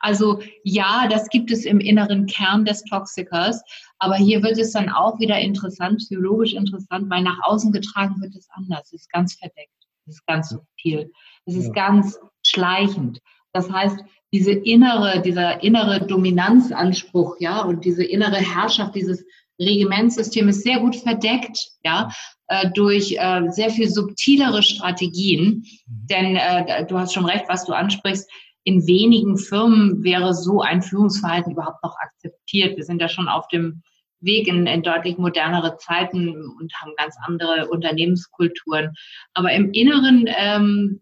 Also 0.00 0.40
ja, 0.64 1.06
das 1.08 1.28
gibt 1.28 1.50
es 1.50 1.64
im 1.64 1.80
inneren 1.80 2.26
Kern 2.26 2.64
des 2.64 2.82
Toxikers. 2.84 3.62
Aber 3.98 4.16
hier 4.16 4.42
wird 4.42 4.58
es 4.58 4.72
dann 4.72 4.88
auch 4.88 5.18
wieder 5.20 5.38
interessant, 5.38 5.98
psychologisch 5.98 6.54
interessant, 6.54 7.10
weil 7.10 7.22
nach 7.22 7.38
außen 7.42 7.70
getragen 7.70 8.20
wird 8.20 8.34
es 8.34 8.48
anders. 8.50 8.86
Es 8.86 9.02
ist 9.02 9.12
ganz 9.12 9.34
verdeckt. 9.34 9.72
Es 10.06 10.16
ist 10.16 10.26
ganz 10.26 10.48
subtil. 10.48 11.12
Es 11.44 11.54
ist 11.54 11.66
ja. 11.66 11.72
ganz 11.72 12.18
schleichend. 12.42 13.20
Das 13.52 13.70
heißt, 13.70 13.98
diese 14.32 14.52
innere, 14.52 15.20
dieser 15.22 15.62
innere 15.62 16.06
Dominanzanspruch, 16.06 17.36
ja, 17.40 17.62
und 17.62 17.84
diese 17.84 18.04
innere 18.04 18.36
Herrschaft 18.36 18.94
dieses 18.94 19.24
Regimentssystem 19.60 20.48
ist 20.48 20.62
sehr 20.62 20.80
gut 20.80 20.96
verdeckt, 20.96 21.58
ja, 21.84 22.10
äh, 22.46 22.70
durch 22.70 23.16
äh, 23.18 23.48
sehr 23.50 23.70
viel 23.70 23.88
subtilere 23.88 24.62
Strategien. 24.62 25.64
Mhm. 25.86 26.06
Denn 26.08 26.36
äh, 26.36 26.86
du 26.86 26.98
hast 26.98 27.12
schon 27.12 27.26
recht, 27.26 27.44
was 27.48 27.64
du 27.66 27.72
ansprichst. 27.72 28.30
In 28.64 28.86
wenigen 28.86 29.36
Firmen 29.36 30.02
wäre 30.02 30.34
so 30.34 30.60
ein 30.60 30.82
Führungsverhalten 30.82 31.52
überhaupt 31.52 31.82
noch 31.82 31.96
akzeptiert. 31.98 32.76
Wir 32.76 32.84
sind 32.84 33.00
ja 33.00 33.08
schon 33.08 33.28
auf 33.28 33.48
dem 33.48 33.82
Weg 34.20 34.48
in, 34.48 34.66
in 34.66 34.82
deutlich 34.82 35.16
modernere 35.16 35.76
Zeiten 35.78 36.28
und 36.28 36.72
haben 36.74 36.92
ganz 36.96 37.16
andere 37.26 37.68
Unternehmenskulturen. 37.68 38.92
Aber 39.32 39.52
im 39.52 39.72
Inneren 39.72 40.26
ähm, 40.28 41.00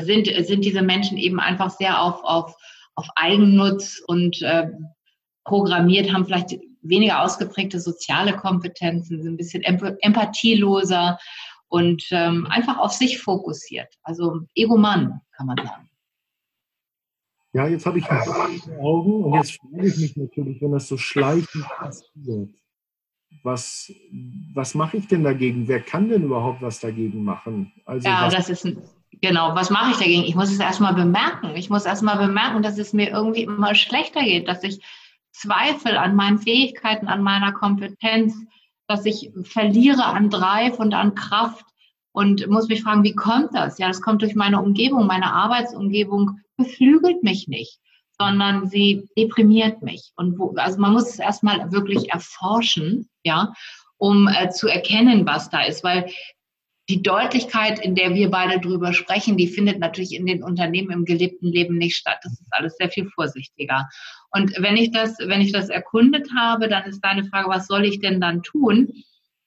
sind, 0.00 0.28
sind 0.46 0.64
diese 0.64 0.82
Menschen 0.82 1.18
eben 1.18 1.40
einfach 1.40 1.70
sehr 1.70 2.00
auf, 2.00 2.22
auf, 2.22 2.56
auf 2.94 3.06
Eigennutz 3.16 4.02
und 4.06 4.40
äh, 4.42 4.68
programmiert, 5.44 6.12
haben 6.12 6.24
vielleicht 6.24 6.58
weniger 6.82 7.22
ausgeprägte 7.22 7.80
soziale 7.80 8.36
Kompetenzen, 8.36 9.22
sind 9.22 9.34
ein 9.34 9.36
bisschen 9.36 9.62
empathieloser 9.62 11.18
und 11.68 12.04
ähm, 12.10 12.46
einfach 12.50 12.78
auf 12.78 12.92
sich 12.92 13.20
fokussiert. 13.20 13.92
Also 14.02 14.40
Egoman, 14.54 15.20
kann 15.36 15.46
man 15.46 15.56
sagen. 15.56 15.88
Ja, 17.52 17.68
jetzt 17.68 17.86
habe 17.86 17.98
ich 17.98 18.04
die 18.04 18.72
Augen 18.80 19.24
und 19.24 19.34
jetzt 19.34 19.60
frage 19.60 19.86
ich 19.86 19.96
mich 19.96 20.16
natürlich, 20.16 20.60
wenn 20.60 20.72
das 20.72 20.88
so 20.88 20.96
schleichend 20.96 21.64
passiert, 21.68 22.50
was, 23.42 23.92
was 24.54 24.74
mache 24.74 24.96
ich 24.96 25.06
denn 25.06 25.22
dagegen? 25.22 25.68
Wer 25.68 25.80
kann 25.80 26.08
denn 26.08 26.24
überhaupt 26.24 26.62
was 26.62 26.80
dagegen 26.80 27.22
machen? 27.22 27.72
Also 27.84 28.08
ja, 28.08 28.28
das 28.28 28.48
ist 28.48 28.64
ein 28.64 28.82
Genau, 29.24 29.54
was 29.54 29.70
mache 29.70 29.92
ich 29.92 29.96
dagegen? 29.96 30.24
Ich 30.24 30.34
muss 30.34 30.52
es 30.52 30.60
erstmal 30.60 30.92
bemerken. 30.92 31.56
Ich 31.56 31.70
muss 31.70 31.86
erstmal 31.86 32.18
bemerken, 32.18 32.62
dass 32.62 32.76
es 32.76 32.92
mir 32.92 33.08
irgendwie 33.08 33.44
immer 33.44 33.74
schlechter 33.74 34.20
geht, 34.20 34.48
dass 34.48 34.62
ich 34.62 34.84
Zweifel 35.32 35.96
an 35.96 36.14
meinen 36.14 36.38
Fähigkeiten, 36.38 37.08
an 37.08 37.22
meiner 37.22 37.52
Kompetenz, 37.52 38.34
dass 38.86 39.06
ich 39.06 39.30
verliere 39.44 40.04
an 40.04 40.28
Drive 40.28 40.78
und 40.78 40.92
an 40.92 41.14
Kraft 41.14 41.64
und 42.12 42.46
muss 42.48 42.68
mich 42.68 42.82
fragen, 42.82 43.02
wie 43.02 43.14
kommt 43.14 43.54
das? 43.54 43.78
Ja, 43.78 43.88
das 43.88 44.02
kommt 44.02 44.20
durch 44.20 44.34
meine 44.34 44.60
Umgebung. 44.60 45.06
Meine 45.06 45.32
Arbeitsumgebung 45.32 46.40
beflügelt 46.58 47.22
mich 47.22 47.48
nicht, 47.48 47.80
sondern 48.18 48.68
sie 48.68 49.08
deprimiert 49.16 49.80
mich. 49.80 50.12
Und 50.16 50.38
wo, 50.38 50.54
also 50.56 50.78
man 50.78 50.92
muss 50.92 51.08
es 51.08 51.18
erstmal 51.18 51.72
wirklich 51.72 52.12
erforschen, 52.12 53.08
ja, 53.22 53.54
um 53.96 54.28
äh, 54.28 54.50
zu 54.50 54.68
erkennen, 54.68 55.24
was 55.24 55.48
da 55.48 55.62
ist, 55.62 55.82
weil 55.82 56.10
die 56.88 57.02
Deutlichkeit, 57.02 57.78
in 57.78 57.94
der 57.94 58.14
wir 58.14 58.30
beide 58.30 58.60
drüber 58.60 58.92
sprechen, 58.92 59.36
die 59.36 59.46
findet 59.46 59.78
natürlich 59.78 60.14
in 60.14 60.26
den 60.26 60.42
Unternehmen 60.42 60.90
im 60.90 61.04
gelebten 61.04 61.48
Leben 61.48 61.78
nicht 61.78 61.96
statt. 61.96 62.18
Das 62.22 62.32
ist 62.32 62.46
alles 62.50 62.76
sehr 62.76 62.90
viel 62.90 63.08
vorsichtiger. 63.08 63.88
Und 64.30 64.52
wenn 64.58 64.76
ich 64.76 64.90
das, 64.90 65.16
wenn 65.18 65.40
ich 65.40 65.52
das 65.52 65.70
erkundet 65.70 66.28
habe, 66.36 66.68
dann 66.68 66.84
ist 66.84 67.00
deine 67.00 67.24
Frage, 67.24 67.48
was 67.48 67.66
soll 67.66 67.84
ich 67.84 68.00
denn 68.00 68.20
dann 68.20 68.42
tun? 68.42 68.92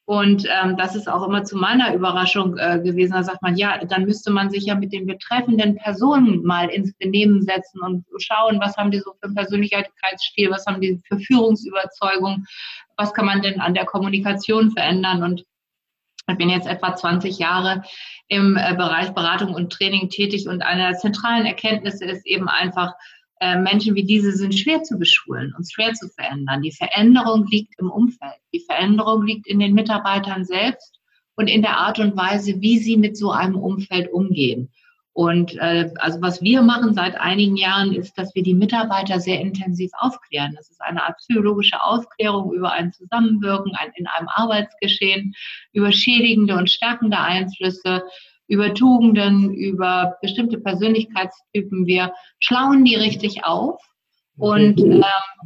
Und 0.06 0.45
ähm, 0.45 0.78
das 0.78 0.95
ist 0.95 1.10
auch 1.10 1.28
immer 1.28 1.43
zu 1.43 1.58
meiner 1.58 1.93
Überraschung 1.93 2.58
äh, 2.58 2.80
gewesen. 2.82 3.12
Da 3.12 3.23
sagt 3.23 3.41
man, 3.41 3.58
ja, 3.58 3.84
dann 3.86 4.06
müsste 4.06 4.32
man 4.32 4.50
sich 4.50 4.65
ja 4.65 4.76
mit 4.76 4.93
den 4.93 5.06
betreffenden 5.06 5.76
Personen 5.76 6.43
mal 6.43 6.69
ins 6.69 6.93
Benehmen 6.93 7.41
setzen 7.41 7.82
und 7.82 8.06
schauen, 8.17 8.62
was 8.62 8.78
haben 8.78 8.89
die 8.89 9.00
so 9.00 9.12
für 9.21 9.34
Persönlichkeitsstil, 9.34 10.50
was 10.50 10.65
haben 10.65 10.80
die 10.80 10.97
für 11.10 11.19
Führungsüberzeugung, 11.19 12.45
was 12.95 13.13
kann 13.13 13.26
man 13.26 13.41
denn 13.41 13.60
an 13.60 13.73
der 13.73 13.84
Kommunikation 13.84 14.71
verändern. 14.71 15.23
Und 15.23 15.43
ich 16.30 16.38
bin 16.38 16.50
jetzt 16.50 16.68
etwa 16.68 16.96
20 16.96 17.38
Jahre 17.40 17.84
im 18.28 18.58
äh, 18.58 18.76
Bereich 18.76 19.12
Beratung 19.12 19.54
und 19.54 19.72
Training 19.72 20.10
tätig 20.10 20.48
und 20.48 20.62
eine 20.62 20.90
der 20.90 20.98
zentralen 20.98 21.46
Erkenntnisse 21.46 22.06
ist 22.06 22.26
eben 22.26 22.50
einfach, 22.50 22.94
äh, 23.40 23.58
Menschen 23.58 23.96
wie 23.96 24.04
diese 24.04 24.32
sind 24.32 24.58
schwer 24.58 24.84
zu 24.84 24.98
beschulen 24.98 25.54
und 25.58 25.72
schwer 25.72 25.94
zu 25.94 26.10
verändern. 26.10 26.62
Die 26.62 26.72
Veränderung 26.72 27.46
liegt 27.48 27.80
im 27.80 27.90
Umfeld. 27.90 28.40
Die 28.54 28.63
Veränderung 28.66 29.26
liegt 29.26 29.48
in 29.48 29.60
den 29.60 29.74
Mitarbeitern 29.74 30.44
selbst 30.44 31.00
und 31.36 31.48
in 31.48 31.62
der 31.62 31.78
Art 31.78 32.00
und 32.00 32.18
Weise, 32.18 32.62
wie 32.62 32.80
sie 32.80 32.98
mit 32.98 33.16
so 33.16 33.32
einem 33.32 33.56
Umfeld 33.56 34.12
umgehen. 34.12 34.72
Und 35.17 35.56
äh, 35.56 35.89
also 35.95 36.21
was 36.21 36.43
wir 36.43 36.62
machen 36.62 36.93
seit 36.93 37.19
einigen 37.19 37.58
Jahren 37.58 37.91
ist, 37.91 38.15
dass 38.19 38.36
wir 38.36 38.43
die 38.43 38.53
Mitarbeiter 38.53 39.19
sehr 39.19 39.41
intensiv 39.41 39.89
aufklären. 39.97 40.53
Das 40.56 40.69
ist 40.69 40.80
eine 40.80 41.03
Art 41.03 41.17
psychologische 41.17 41.82
Aufklärung 41.82 42.53
über 42.53 42.71
ein 42.71 42.93
Zusammenwirken 42.93 43.71
ein, 43.73 43.89
in 43.95 44.06
einem 44.06 44.27
Arbeitsgeschehen, 44.27 45.34
über 45.73 45.91
schädigende 45.91 46.56
und 46.56 46.69
stärkende 46.69 47.17
Einflüsse, 47.17 48.03
über 48.47 48.75
Tugenden, 48.75 49.56
über 49.56 50.17
bestimmte 50.21 50.60
Persönlichkeitstypen. 50.60 51.88
Wir 51.88 52.13
schlauen 52.39 52.86
die 52.86 52.95
richtig 52.95 53.43
auf 53.43 53.82
und 54.38 54.80
äh, 54.80 55.01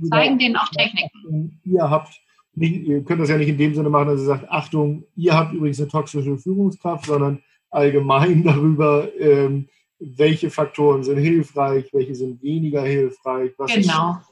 zeigen 0.09 0.37
denen 0.37 0.57
auch 0.57 0.67
Techniken. 0.67 1.61
Ihr 1.63 1.89
habt 1.89 2.19
nicht, 2.55 2.85
ihr 2.85 3.05
könnt 3.05 3.21
das 3.21 3.29
ja 3.29 3.37
nicht 3.37 3.47
in 3.47 3.57
dem 3.57 3.73
Sinne 3.73 3.89
machen, 3.89 4.07
dass 4.07 4.19
ihr 4.19 4.25
sagt, 4.25 4.51
Achtung, 4.51 5.05
ihr 5.15 5.33
habt 5.33 5.53
übrigens 5.53 5.79
eine 5.79 5.87
toxische 5.87 6.37
Führungskraft, 6.37 7.05
sondern 7.05 7.41
allgemein 7.71 8.43
darüber, 8.45 9.09
ähm, 9.19 9.67
welche 9.99 10.49
Faktoren 10.49 11.03
sind 11.03 11.17
hilfreich, 11.17 11.91
welche 11.93 12.15
sind 12.15 12.41
weniger 12.41 12.83
hilfreich. 12.83 13.51
genau. 13.57 14.17
Ist, 14.19 14.31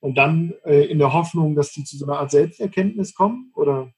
und 0.00 0.16
dann 0.16 0.52
äh, 0.64 0.86
in 0.86 0.98
der 0.98 1.12
Hoffnung, 1.12 1.54
dass 1.54 1.72
die 1.72 1.84
zu 1.84 1.96
so 1.96 2.06
einer 2.06 2.18
Art 2.18 2.30
Selbsterkenntnis 2.32 3.14
kommen, 3.14 3.52
oder? 3.54 3.92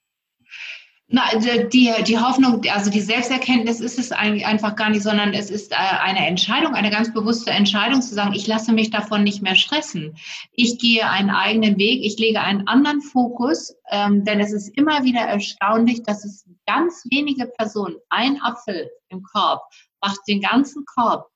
Na, 1.07 1.23
also 1.33 1.49
die, 1.69 1.93
die 2.07 2.19
Hoffnung, 2.19 2.63
also 2.71 2.91
die 2.91 3.01
Selbsterkenntnis 3.01 3.81
ist 3.81 3.99
es 3.99 4.11
eigentlich 4.11 4.47
einfach 4.47 4.75
gar 4.75 4.91
nicht, 4.91 5.03
sondern 5.03 5.35
es 5.35 5.51
ist 5.51 5.73
äh, 5.73 5.77
eine 5.77 6.27
Entscheidung, 6.27 6.75
eine 6.75 6.91
ganz 6.91 7.13
bewusste 7.13 7.51
Entscheidung 7.51 8.03
zu 8.03 8.15
sagen, 8.15 8.35
ich 8.35 8.47
lasse 8.47 8.73
mich 8.73 8.91
davon 8.91 9.23
nicht 9.23 9.43
mehr 9.43 9.55
stressen. 9.55 10.17
Ich 10.53 10.79
gehe 10.79 11.09
einen 11.09 11.31
eigenen 11.31 11.79
Weg, 11.79 12.05
ich 12.05 12.19
lege 12.19 12.41
einen 12.41 12.67
anderen 12.67 13.01
Fokus, 13.03 13.77
ähm, 13.91 14.25
denn 14.25 14.41
es 14.41 14.53
ist 14.53 14.69
immer 14.77 15.05
wieder 15.05 15.21
erstaunlich, 15.21 16.03
dass 16.03 16.25
es 16.25 16.47
ganz 16.67 17.05
wenige 17.11 17.47
Personen, 17.47 17.97
ein 18.09 18.41
Apfel 18.43 18.91
im 19.09 19.23
Korb, 19.23 19.63
macht 20.01 20.21
den 20.29 20.41
ganzen 20.41 20.85
Korb, 20.85 21.29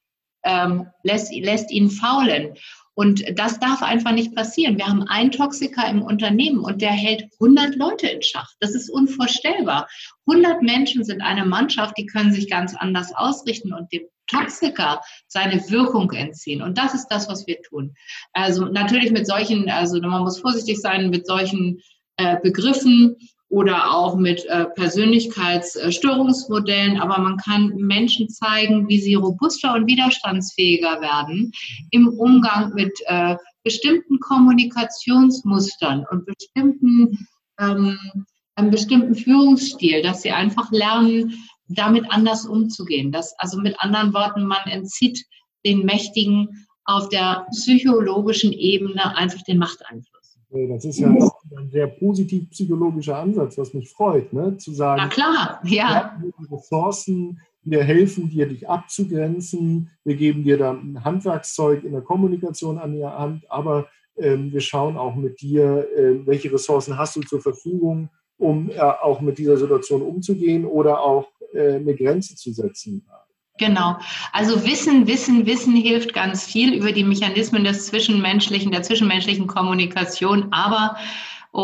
ähm, 0.45 0.87
lässt, 1.03 1.33
lässt 1.33 1.71
ihn 1.71 1.91
faulen. 1.91 2.57
Und 2.95 3.23
das 3.39 3.61
darf 3.61 3.83
einfach 3.83 4.11
nicht 4.11 4.35
passieren. 4.35 4.77
Wir 4.77 4.89
haben 4.89 5.05
einen 5.05 5.31
Toxiker 5.31 5.89
im 5.89 6.03
Unternehmen 6.03 6.59
und 6.59 6.83
der 6.83 6.91
hält 6.91 7.29
100 7.41 7.77
Leute 7.77 8.09
in 8.09 8.23
Schach. 8.23 8.51
Das 8.59 8.75
ist 8.75 8.91
unvorstellbar. 8.91 9.87
100 10.27 10.63
Menschen 10.63 11.05
sind 11.05 11.21
eine 11.21 11.45
Mannschaft, 11.45 11.97
die 11.97 12.07
können 12.07 12.33
sich 12.33 12.51
ganz 12.51 12.75
anders 12.75 13.15
ausrichten 13.15 13.73
und 13.73 13.93
dem 13.93 14.03
Toxiker 14.27 15.01
seine 15.29 15.71
Wirkung 15.71 16.11
entziehen. 16.11 16.61
Und 16.61 16.77
das 16.77 16.93
ist 16.93 17.07
das, 17.07 17.29
was 17.29 17.47
wir 17.47 17.63
tun. 17.63 17.95
Also 18.33 18.65
natürlich 18.65 19.13
mit 19.13 19.29
solchen, 19.29 19.71
also 19.71 20.01
man 20.01 20.23
muss 20.23 20.41
vorsichtig 20.41 20.81
sein 20.81 21.11
mit 21.11 21.25
solchen 21.25 21.81
äh, 22.17 22.37
Begriffen 22.43 23.17
oder 23.49 23.95
auch 23.95 24.17
mit 24.17 24.45
äh, 24.47 24.65
Persönlichkeitsstörungsmodellen, 24.67 27.01
aber 27.01 27.19
man 27.19 27.37
kann 27.39 27.75
Menschen 27.77 28.29
zeigen, 28.29 28.89
wie 28.89 29.01
sie 29.01 29.15
robuster 29.15 29.75
und 29.75 29.87
widerstandsfähiger 29.87 31.01
werden 31.01 31.53
im 31.91 32.09
Umgang 32.09 32.75
mit 32.75 32.93
äh, 33.07 33.37
bestimmten 33.65 34.21
Kommunikationsmustern 34.21 36.05
und 36.11 36.27
bestimmten, 36.27 37.27
ähm, 37.59 37.99
einem 38.55 38.71
bestimmten 38.71 39.15
Führungsstil, 39.15 40.03
dass 40.03 40.21
sie 40.23 40.33
einfach 40.33 40.71
lernen, 40.71 41.33
damit 41.69 42.11
anders 42.11 42.47
umzugehen. 42.47 43.13
Dass, 43.13 43.39
also 43.39 43.61
mit 43.61 43.81
anderen 43.81 44.13
Worten, 44.13 44.47
man 44.47 44.67
entzieht 44.67 45.25
den 45.65 45.85
Mächtigen 45.85 46.67
auf 46.85 47.09
der 47.09 47.47
psychologischen 47.51 48.53
Ebene 48.53 49.17
einfach 49.17 49.43
den 49.43 49.59
Machteinfluss. 49.59 50.39
Das 50.51 50.85
ist 50.85 50.99
ja 50.99 51.13
auch 51.13 51.38
ein 51.57 51.71
sehr 51.71 51.87
positiv 51.87 52.51
psychologischer 52.51 53.17
Ansatz, 53.17 53.59
was 53.59 53.75
mich 53.75 53.91
freut, 53.91 54.33
ne? 54.33 54.57
zu 54.57 54.73
sagen, 54.73 55.01
Na 55.03 55.09
klar, 55.09 55.61
ja. 55.65 56.19
Wir 56.21 56.57
Ressourcen, 56.57 57.41
wir 57.63 57.85
helfen 57.85 58.31
dir, 58.31 58.47
dich 58.47 58.69
abzugrenzen, 58.69 59.91
wir 60.05 60.17
geben 60.17 60.45
dir 60.45 60.59
dann 60.59 60.93
ein 60.93 61.05
Handwerkszeug 61.05 61.85
in 61.85 61.93
der 61.93 62.03
Kommunikation 62.03 62.79
an 62.79 62.95
die 62.95 63.05
Hand, 63.05 63.51
aber 63.51 63.89
ähm, 64.17 64.53
wir 64.53 64.61
schauen 64.61 64.97
auch 64.97 65.15
mit 65.15 65.41
dir, 65.41 65.87
äh, 65.97 66.27
welche 66.27 66.53
Ressourcen 66.53 66.99
hast 66.99 67.17
du 67.17 67.21
zur 67.21 67.41
Verfügung, 67.41 68.11
um 68.37 68.71
äh, 68.71 68.79
auch 68.79 69.21
mit 69.21 69.39
dieser 69.39 69.57
Situation 69.57 70.03
umzugehen 70.03 70.65
oder 70.65 71.01
auch 71.01 71.29
äh, 71.53 71.75
eine 71.75 71.95
Grenze 71.95 72.37
zu 72.37 72.53
setzen. 72.53 73.07
Genau. 73.59 73.99
Also 74.33 74.65
Wissen, 74.65 75.07
Wissen, 75.09 75.45
Wissen 75.47 75.75
hilft 75.75 76.15
ganz 76.15 76.45
viel 76.45 76.75
über 76.75 76.93
die 76.93 77.03
Mechanismen 77.03 77.65
des 77.65 77.87
zwischenmenschlichen, 77.87 78.71
der 78.71 78.83
zwischenmenschlichen 78.85 79.49
Kommunikation, 79.49 80.49
aber 80.53 80.97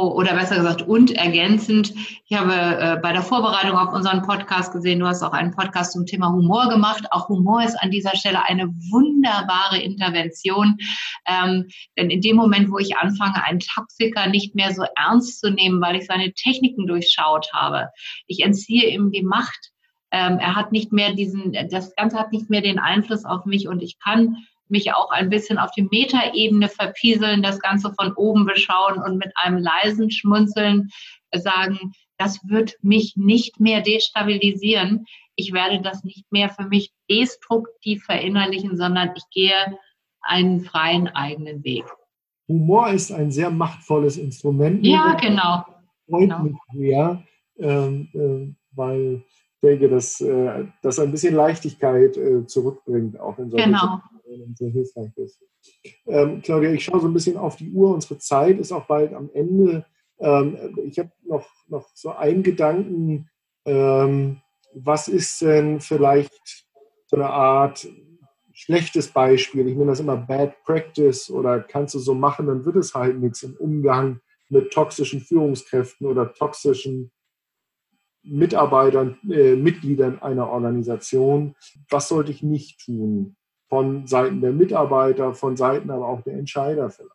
oder 0.02 0.34
besser 0.34 0.56
gesagt 0.56 0.82
und 0.82 1.12
ergänzend. 1.12 1.94
Ich 2.26 2.36
habe 2.36 2.52
äh, 2.52 2.98
bei 3.00 3.12
der 3.12 3.22
Vorbereitung 3.22 3.76
auf 3.76 3.92
unseren 3.92 4.22
Podcast 4.22 4.72
gesehen, 4.72 4.98
du 4.98 5.06
hast 5.06 5.22
auch 5.22 5.32
einen 5.32 5.52
Podcast 5.52 5.92
zum 5.92 6.06
Thema 6.06 6.32
Humor 6.32 6.68
gemacht. 6.68 7.06
Auch 7.10 7.28
Humor 7.28 7.62
ist 7.62 7.76
an 7.76 7.90
dieser 7.90 8.16
Stelle 8.16 8.44
eine 8.46 8.68
wunderbare 8.68 9.78
Intervention. 9.78 10.76
Ähm, 11.26 11.68
denn 11.96 12.10
in 12.10 12.20
dem 12.20 12.36
Moment, 12.36 12.70
wo 12.70 12.78
ich 12.78 12.96
anfange, 12.96 13.44
einen 13.44 13.60
Toxiker 13.60 14.26
nicht 14.28 14.54
mehr 14.54 14.74
so 14.74 14.84
ernst 14.96 15.40
zu 15.40 15.50
nehmen, 15.50 15.80
weil 15.80 15.96
ich 15.96 16.06
seine 16.06 16.32
Techniken 16.32 16.86
durchschaut 16.86 17.52
habe, 17.52 17.88
ich 18.26 18.40
entziehe 18.40 18.88
ihm 18.88 19.10
die 19.10 19.22
Macht. 19.22 19.70
Ähm, 20.10 20.38
er 20.38 20.54
hat 20.54 20.72
nicht 20.72 20.92
mehr 20.92 21.12
diesen, 21.12 21.56
das 21.70 21.94
Ganze 21.96 22.18
hat 22.18 22.32
nicht 22.32 22.48
mehr 22.48 22.60
den 22.60 22.78
Einfluss 22.78 23.24
auf 23.24 23.46
mich 23.46 23.68
und 23.68 23.82
ich 23.82 23.98
kann 23.98 24.36
mich 24.68 24.92
auch 24.94 25.10
ein 25.10 25.30
bisschen 25.30 25.58
auf 25.58 25.70
die 25.72 25.88
Metaebene 25.90 26.68
verpieseln, 26.68 27.42
das 27.42 27.60
Ganze 27.60 27.92
von 27.94 28.12
oben 28.14 28.46
beschauen 28.46 29.02
und 29.02 29.18
mit 29.18 29.32
einem 29.36 29.58
leisen 29.58 30.10
Schmunzeln 30.10 30.90
sagen, 31.34 31.92
das 32.16 32.40
wird 32.48 32.76
mich 32.82 33.16
nicht 33.16 33.60
mehr 33.60 33.80
destabilisieren. 33.80 35.06
Ich 35.36 35.52
werde 35.52 35.80
das 35.82 36.04
nicht 36.04 36.30
mehr 36.30 36.48
für 36.48 36.66
mich 36.66 36.92
destruktiv 37.10 38.04
verinnerlichen, 38.04 38.76
sondern 38.76 39.10
ich 39.16 39.24
gehe 39.30 39.78
einen 40.20 40.60
freien 40.60 41.08
eigenen 41.08 41.64
Weg. 41.64 41.84
Humor 42.48 42.90
ist 42.90 43.10
ein 43.10 43.30
sehr 43.30 43.50
machtvolles 43.50 44.16
Instrument. 44.16 44.86
Ja, 44.86 45.14
genau. 45.14 45.64
Freut 46.08 46.20
genau. 46.20 46.42
mich 46.42 46.56
sehr, 46.72 47.22
ähm, 47.58 48.08
äh, 48.14 48.54
weil 48.72 49.24
denke, 49.64 49.88
dass 49.88 50.20
äh, 50.20 50.64
das 50.82 50.98
ein 50.98 51.10
bisschen 51.10 51.34
Leichtigkeit 51.34 52.16
äh, 52.16 52.46
zurückbringt, 52.46 53.18
auch 53.18 53.38
in 53.38 53.50
solchen 53.50 53.72
genau 53.72 54.00
sehr 54.54 54.70
hilfreich 54.70 55.16
ist. 55.16 55.40
Ähm, 56.06 56.42
Claudia, 56.42 56.70
ich 56.72 56.84
schaue 56.84 57.00
so 57.00 57.06
ein 57.06 57.12
bisschen 57.12 57.36
auf 57.36 57.56
die 57.56 57.70
Uhr. 57.70 57.94
Unsere 57.94 58.18
Zeit 58.18 58.58
ist 58.58 58.72
auch 58.72 58.86
bald 58.86 59.14
am 59.14 59.30
Ende. 59.32 59.84
Ähm, 60.18 60.78
ich 60.84 60.98
habe 60.98 61.10
noch, 61.26 61.46
noch 61.68 61.88
so 61.94 62.10
einen 62.10 62.42
Gedanken. 62.42 63.28
Ähm, 63.64 64.40
was 64.74 65.08
ist 65.08 65.40
denn 65.42 65.80
vielleicht 65.80 66.66
so 67.06 67.16
eine 67.16 67.30
Art 67.30 67.86
schlechtes 68.52 69.08
Beispiel? 69.08 69.68
Ich 69.68 69.76
nenne 69.76 69.90
das 69.90 70.00
immer 70.00 70.16
Bad 70.16 70.62
Practice 70.64 71.30
oder 71.30 71.60
kannst 71.60 71.94
du 71.94 71.98
so 71.98 72.14
machen, 72.14 72.46
dann 72.46 72.64
wird 72.64 72.76
es 72.76 72.94
halt 72.94 73.18
nichts 73.18 73.42
im 73.42 73.56
Umgang 73.56 74.20
mit 74.48 74.72
toxischen 74.72 75.20
Führungskräften 75.20 76.06
oder 76.06 76.32
toxischen 76.32 77.10
Mitarbeitern, 78.24 79.18
äh, 79.30 79.54
Mitgliedern 79.54 80.20
einer 80.20 80.48
Organisation. 80.48 81.54
Was 81.88 82.08
sollte 82.08 82.32
ich 82.32 82.42
nicht 82.42 82.84
tun? 82.84 83.36
von 83.74 84.06
Seiten 84.06 84.40
der 84.40 84.52
Mitarbeiter, 84.52 85.34
von 85.34 85.56
Seiten 85.56 85.90
aber 85.90 86.06
auch 86.06 86.22
der 86.22 86.34
Entscheider 86.34 86.90
vielleicht. 86.90 87.10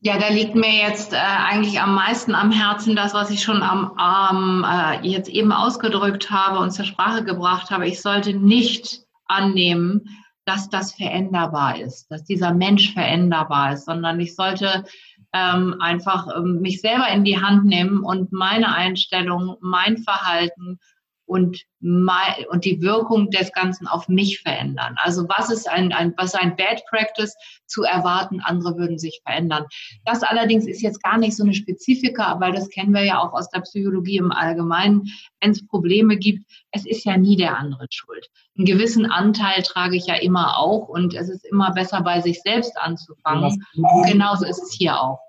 Ja, 0.00 0.18
da 0.18 0.30
liegt 0.30 0.56
mir 0.56 0.88
jetzt 0.88 1.12
äh, 1.12 1.16
eigentlich 1.16 1.80
am 1.80 1.94
meisten 1.94 2.34
am 2.34 2.50
Herzen 2.50 2.96
das, 2.96 3.14
was 3.14 3.30
ich 3.30 3.40
schon 3.40 3.62
am, 3.62 3.92
am 3.96 4.64
äh, 4.64 5.06
jetzt 5.06 5.28
eben 5.28 5.52
ausgedrückt 5.52 6.28
habe 6.32 6.58
und 6.58 6.72
zur 6.72 6.86
Sprache 6.86 7.22
gebracht 7.22 7.70
habe. 7.70 7.86
Ich 7.86 8.02
sollte 8.02 8.34
nicht 8.34 9.04
annehmen, 9.26 10.08
dass 10.44 10.68
das 10.68 10.92
veränderbar 10.92 11.78
ist, 11.78 12.10
dass 12.10 12.24
dieser 12.24 12.52
Mensch 12.52 12.92
veränderbar 12.92 13.74
ist, 13.74 13.84
sondern 13.84 14.18
ich 14.18 14.34
sollte 14.34 14.84
ähm, 15.32 15.76
einfach 15.80 16.28
ähm, 16.36 16.60
mich 16.60 16.80
selber 16.80 17.08
in 17.08 17.24
die 17.24 17.40
Hand 17.40 17.64
nehmen 17.64 18.02
und 18.02 18.32
meine 18.32 18.74
Einstellung, 18.74 19.56
mein 19.60 19.98
Verhalten 19.98 20.78
und, 21.26 21.62
my, 21.80 22.46
und 22.50 22.64
die 22.64 22.80
Wirkung 22.82 23.30
des 23.30 23.52
Ganzen 23.52 23.86
auf 23.86 24.08
mich 24.08 24.40
verändern. 24.40 24.96
Also 24.98 25.28
was 25.28 25.50
ist 25.50 25.68
ein, 25.68 25.92
ein, 25.92 26.14
was 26.16 26.34
ein 26.34 26.56
Bad 26.56 26.82
Practice 26.90 27.34
zu 27.66 27.82
erwarten, 27.82 28.40
andere 28.40 28.76
würden 28.76 28.98
sich 28.98 29.20
verändern. 29.24 29.66
Das 30.04 30.22
allerdings 30.22 30.66
ist 30.66 30.82
jetzt 30.82 31.02
gar 31.02 31.18
nicht 31.18 31.36
so 31.36 31.44
eine 31.44 31.54
Spezifika, 31.54 32.38
weil 32.40 32.52
das 32.52 32.68
kennen 32.68 32.92
wir 32.92 33.04
ja 33.04 33.20
auch 33.20 33.32
aus 33.32 33.48
der 33.50 33.60
Psychologie 33.60 34.18
im 34.18 34.32
Allgemeinen. 34.32 35.08
Wenn 35.40 35.52
es 35.52 35.66
Probleme 35.66 36.16
gibt, 36.16 36.44
es 36.72 36.86
ist 36.86 37.04
ja 37.04 37.16
nie 37.16 37.36
der 37.36 37.56
andere 37.56 37.86
schuld. 37.90 38.28
Einen 38.56 38.66
gewissen 38.66 39.06
Anteil 39.06 39.62
trage 39.62 39.96
ich 39.96 40.06
ja 40.06 40.16
immer 40.16 40.58
auch 40.58 40.88
und 40.88 41.14
es 41.14 41.28
ist 41.28 41.46
immer 41.46 41.72
besser, 41.72 42.02
bei 42.02 42.20
sich 42.20 42.42
selbst 42.42 42.76
anzufangen. 42.76 43.64
Und 43.74 44.06
genauso 44.06 44.44
ist 44.44 44.62
es 44.62 44.72
hier 44.72 45.00
auch. 45.00 45.20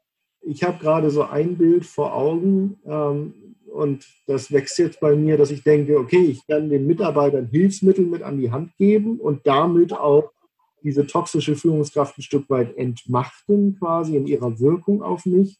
Ich 0.42 0.62
habe 0.64 0.78
gerade 0.78 1.10
so 1.10 1.24
ein 1.24 1.58
Bild 1.58 1.86
vor 1.86 2.14
Augen. 2.14 2.78
Ähm 2.86 3.34
und 3.74 4.06
das 4.28 4.52
wächst 4.52 4.78
jetzt 4.78 5.00
bei 5.00 5.16
mir, 5.16 5.36
dass 5.36 5.50
ich 5.50 5.64
denke, 5.64 5.98
okay, 5.98 6.24
ich 6.26 6.46
kann 6.46 6.70
den 6.70 6.86
Mitarbeitern 6.86 7.48
Hilfsmittel 7.48 8.06
mit 8.06 8.22
an 8.22 8.38
die 8.38 8.52
Hand 8.52 8.78
geben 8.78 9.20
und 9.20 9.48
damit 9.48 9.94
auch 9.94 10.32
diese 10.84 11.08
toxische 11.08 11.56
Führungskraft 11.56 12.18
ein 12.18 12.22
Stück 12.22 12.50
weit 12.50 12.78
entmachten, 12.78 13.78
quasi 13.80 14.16
in 14.16 14.28
ihrer 14.28 14.60
Wirkung 14.60 15.02
auf 15.02 15.26
mich. 15.26 15.58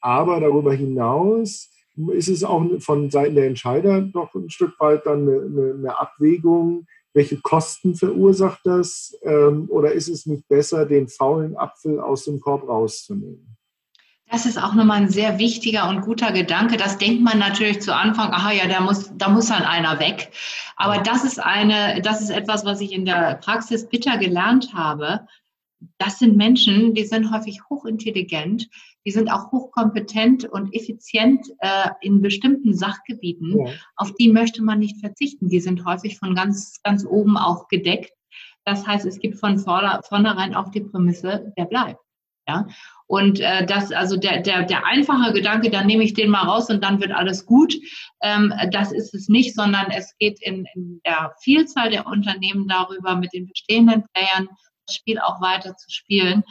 Aber 0.00 0.38
darüber 0.38 0.72
hinaus 0.74 1.70
ist 2.12 2.28
es 2.28 2.44
auch 2.44 2.64
von 2.78 3.10
Seiten 3.10 3.34
der 3.34 3.46
Entscheider 3.46 4.02
doch 4.02 4.34
ein 4.34 4.50
Stück 4.50 4.78
weit 4.78 5.06
dann 5.06 5.28
eine, 5.28 5.74
eine 5.78 5.98
Abwägung, 5.98 6.86
welche 7.14 7.40
Kosten 7.40 7.94
verursacht 7.94 8.60
das? 8.64 9.18
Ähm, 9.22 9.66
oder 9.70 9.92
ist 9.92 10.08
es 10.08 10.26
nicht 10.26 10.46
besser, 10.48 10.84
den 10.84 11.08
faulen 11.08 11.56
Apfel 11.56 11.98
aus 11.98 12.26
dem 12.26 12.38
Korb 12.40 12.68
rauszunehmen? 12.68 13.55
Das 14.30 14.44
ist 14.44 14.60
auch 14.60 14.74
nochmal 14.74 15.02
ein 15.02 15.08
sehr 15.08 15.38
wichtiger 15.38 15.88
und 15.88 16.00
guter 16.00 16.32
Gedanke. 16.32 16.76
Das 16.76 16.98
denkt 16.98 17.22
man 17.22 17.38
natürlich 17.38 17.80
zu 17.80 17.94
Anfang, 17.94 18.32
aha 18.32 18.52
ja, 18.52 18.66
da 18.66 18.80
muss, 18.80 19.10
da 19.16 19.28
muss 19.28 19.46
dann 19.46 19.62
einer 19.62 20.00
weg. 20.00 20.32
Aber 20.76 20.98
das 20.98 21.24
ist 21.24 21.38
eine, 21.38 22.00
das 22.02 22.20
ist 22.20 22.30
etwas, 22.30 22.64
was 22.64 22.80
ich 22.80 22.92
in 22.92 23.04
der 23.04 23.36
Praxis 23.36 23.88
bitter 23.88 24.18
gelernt 24.18 24.74
habe. 24.74 25.26
Das 25.98 26.18
sind 26.18 26.36
Menschen, 26.36 26.94
die 26.94 27.04
sind 27.04 27.30
häufig 27.30 27.60
hochintelligent, 27.70 28.68
die 29.04 29.12
sind 29.12 29.30
auch 29.30 29.52
hochkompetent 29.52 30.44
und 30.44 30.74
effizient 30.74 31.46
äh, 31.60 31.90
in 32.00 32.20
bestimmten 32.20 32.74
Sachgebieten. 32.74 33.64
Ja. 33.64 33.72
Auf 33.94 34.12
die 34.14 34.32
möchte 34.32 34.62
man 34.62 34.80
nicht 34.80 34.98
verzichten. 34.98 35.48
Die 35.48 35.60
sind 35.60 35.84
häufig 35.84 36.18
von 36.18 36.34
ganz, 36.34 36.82
ganz 36.82 37.04
oben 37.04 37.36
auch 37.36 37.68
gedeckt. 37.68 38.12
Das 38.64 38.84
heißt, 38.84 39.06
es 39.06 39.20
gibt 39.20 39.38
von 39.38 39.58
vornherein 39.58 40.56
auch 40.56 40.70
die 40.70 40.80
Prämisse, 40.80 41.52
wer 41.54 41.66
bleibt. 41.66 42.00
Ja, 42.48 42.66
und 43.06 43.40
äh, 43.40 43.64
das, 43.64 43.92
also 43.92 44.16
der, 44.16 44.40
der, 44.40 44.64
der 44.64 44.84
einfache 44.84 45.32
Gedanke, 45.32 45.70
dann 45.70 45.86
nehme 45.86 46.02
ich 46.02 46.14
den 46.14 46.30
mal 46.30 46.42
raus 46.42 46.68
und 46.70 46.82
dann 46.82 47.00
wird 47.00 47.12
alles 47.12 47.46
gut, 47.46 47.74
ähm, 48.22 48.52
das 48.72 48.92
ist 48.92 49.14
es 49.14 49.28
nicht, 49.28 49.54
sondern 49.54 49.90
es 49.90 50.16
geht 50.18 50.42
in, 50.42 50.66
in 50.74 51.00
der 51.06 51.32
Vielzahl 51.40 51.90
der 51.90 52.06
Unternehmen 52.06 52.66
darüber, 52.66 53.16
mit 53.16 53.32
den 53.32 53.46
bestehenden 53.46 54.04
Playern 54.12 54.48
das 54.86 54.96
Spiel 54.96 55.18
auch 55.18 55.40
weiter 55.40 55.76
zu 55.76 55.90
spielen, 55.90 56.42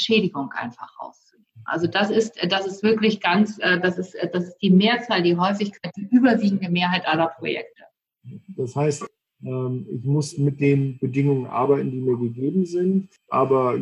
Schädigung 0.00 0.50
einfach 0.52 0.88
rauszunehmen. 1.00 1.46
Also 1.64 1.86
das 1.86 2.10
ist, 2.10 2.38
das 2.48 2.66
ist 2.66 2.82
wirklich 2.82 3.20
ganz, 3.20 3.58
äh, 3.58 3.78
das 3.80 3.98
ist, 3.98 4.16
das 4.32 4.44
ist 4.44 4.58
die 4.62 4.70
Mehrzahl, 4.70 5.22
die 5.22 5.36
Häufigkeit, 5.36 5.92
die 5.96 6.08
überwiegende 6.10 6.70
Mehrheit 6.70 7.06
aller 7.06 7.28
Projekte. 7.28 7.82
Das 8.56 8.74
heißt, 8.74 9.06
ähm, 9.42 9.86
ich 9.90 10.04
muss 10.04 10.38
mit 10.38 10.60
den 10.60 10.98
Bedingungen 10.98 11.46
arbeiten, 11.46 11.90
die 11.90 12.00
mir 12.00 12.16
gegeben 12.16 12.64
sind, 12.64 13.10
aber 13.28 13.78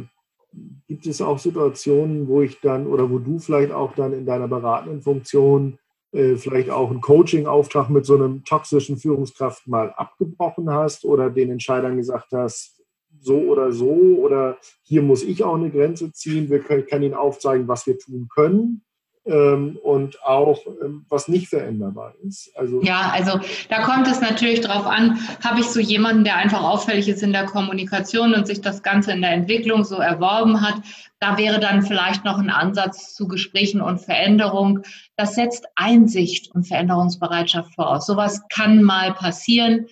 gibt 0.87 1.07
es 1.07 1.21
auch 1.21 1.39
Situationen, 1.39 2.29
wo 2.29 2.43
ich 2.43 2.61
dann 2.61 2.87
oder 2.87 3.11
wo 3.11 3.19
du 3.19 3.39
vielleicht 3.39 3.73
auch 3.73 3.95
dann 3.95 4.13
in 4.13 4.27
deiner 4.27 4.49
beratenden 4.49 5.03
Funktion 5.03 5.79
äh, 6.13 6.37
vielleicht 6.37 6.71
auch 6.71 6.91
einen 6.91 7.01
Coaching-Auftrag 7.01 7.91
mit 7.91 8.07
so 8.07 8.15
einem 8.15 8.45
toxischen 8.45 8.97
Führungskraft 8.97 9.67
mal 9.67 9.91
abgebrochen 9.91 10.71
hast 10.71 11.05
oder 11.05 11.31
den 11.31 11.51
Entscheidern 11.51 11.97
gesagt 11.97 12.33
hast, 12.33 12.83
so 13.21 13.39
oder 13.39 13.73
so 13.73 13.91
oder 13.91 14.59
hier 14.83 15.03
muss 15.03 15.23
ich 15.23 15.43
auch 15.43 15.57
eine 15.57 15.71
Grenze 15.71 16.13
ziehen, 16.13 16.49
wir 16.51 16.61
können, 16.61 16.81
ich 16.81 16.87
kann 16.87 17.03
ihnen 17.03 17.15
aufzeigen, 17.15 17.69
was 17.69 17.87
wir 17.87 17.99
tun 17.99 18.29
können 18.33 18.86
ähm, 19.27 19.79
und 19.83 20.23
auch 20.23 20.59
ähm, 20.83 21.05
was 21.09 21.29
nicht 21.29 21.49
veränderbar 21.49 22.15
ist. 22.27 22.51
Also 22.57 22.83
ja, 22.83 23.11
also 23.13 23.41
da 23.69 23.83
kommt 23.83 24.07
es 24.07 24.21
natürlich 24.21 24.61
darauf 24.61 24.87
an, 24.87 25.19
habe 25.45 25.61
ich 25.61 25.67
so 25.67 25.81
jemanden, 25.81 26.25
der 26.25 26.37
einfach 26.37 26.63
auffällig 26.63 27.09
ist 27.09 27.23
in 27.23 27.33
der 27.33 27.47
Kommunikation 27.47 28.35
und 28.35 28.47
sich 28.47 28.61
das 28.61 28.83
Ganze 28.83 29.13
in 29.13 29.23
der 29.23 29.33
Entwicklung 29.33 29.85
so 29.85 29.97
erworben 29.97 30.61
hat. 30.61 30.77
Da 31.19 31.39
wäre 31.39 31.61
dann 31.61 31.83
vielleicht 31.83 32.25
noch 32.25 32.39
ein 32.39 32.51
Ansatz 32.51 33.15
zu 33.15 33.27
Gesprächen 33.27 33.81
und 33.81 34.01
Veränderung. 34.01 34.81
Das 35.17 35.35
setzt 35.35 35.67
Einsicht 35.75 36.55
und 36.55 36.65
Veränderungsbereitschaft 36.65 37.75
voraus. 37.75 38.07
Sowas 38.07 38.43
kann 38.49 38.83
mal 38.83 39.15
passieren 39.15 39.87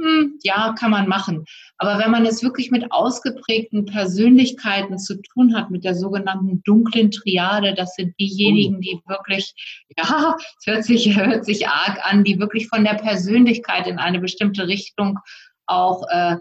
hm, 0.00 0.38
ja, 0.42 0.74
kann 0.78 0.92
man 0.92 1.08
machen. 1.08 1.44
Aber 1.76 1.98
wenn 1.98 2.12
man 2.12 2.24
es 2.24 2.42
wirklich 2.42 2.70
mit 2.70 2.92
ausgeprägten 2.92 3.84
Persönlichkeiten 3.84 4.98
zu 4.98 5.20
tun 5.20 5.56
hat, 5.56 5.70
mit 5.70 5.84
der 5.84 5.96
sogenannten 5.96 6.62
dunklen 6.62 7.10
Triade, 7.10 7.74
das 7.74 7.94
sind 7.94 8.14
diejenigen, 8.20 8.80
die 8.80 9.00
wirklich, 9.06 9.54
ja, 9.96 10.36
es 10.58 10.66
hört 10.66 10.84
sich, 10.84 11.16
hört 11.16 11.44
sich 11.44 11.66
arg 11.66 11.98
an, 12.02 12.22
die 12.22 12.38
wirklich 12.38 12.68
von 12.68 12.84
der 12.84 12.94
Persönlichkeit 12.94 13.88
in 13.88 13.98
eine 13.98 14.20
bestimmte 14.20 14.68
Richtung 14.68 15.18
auch 15.66 16.04
äh, 16.08 16.36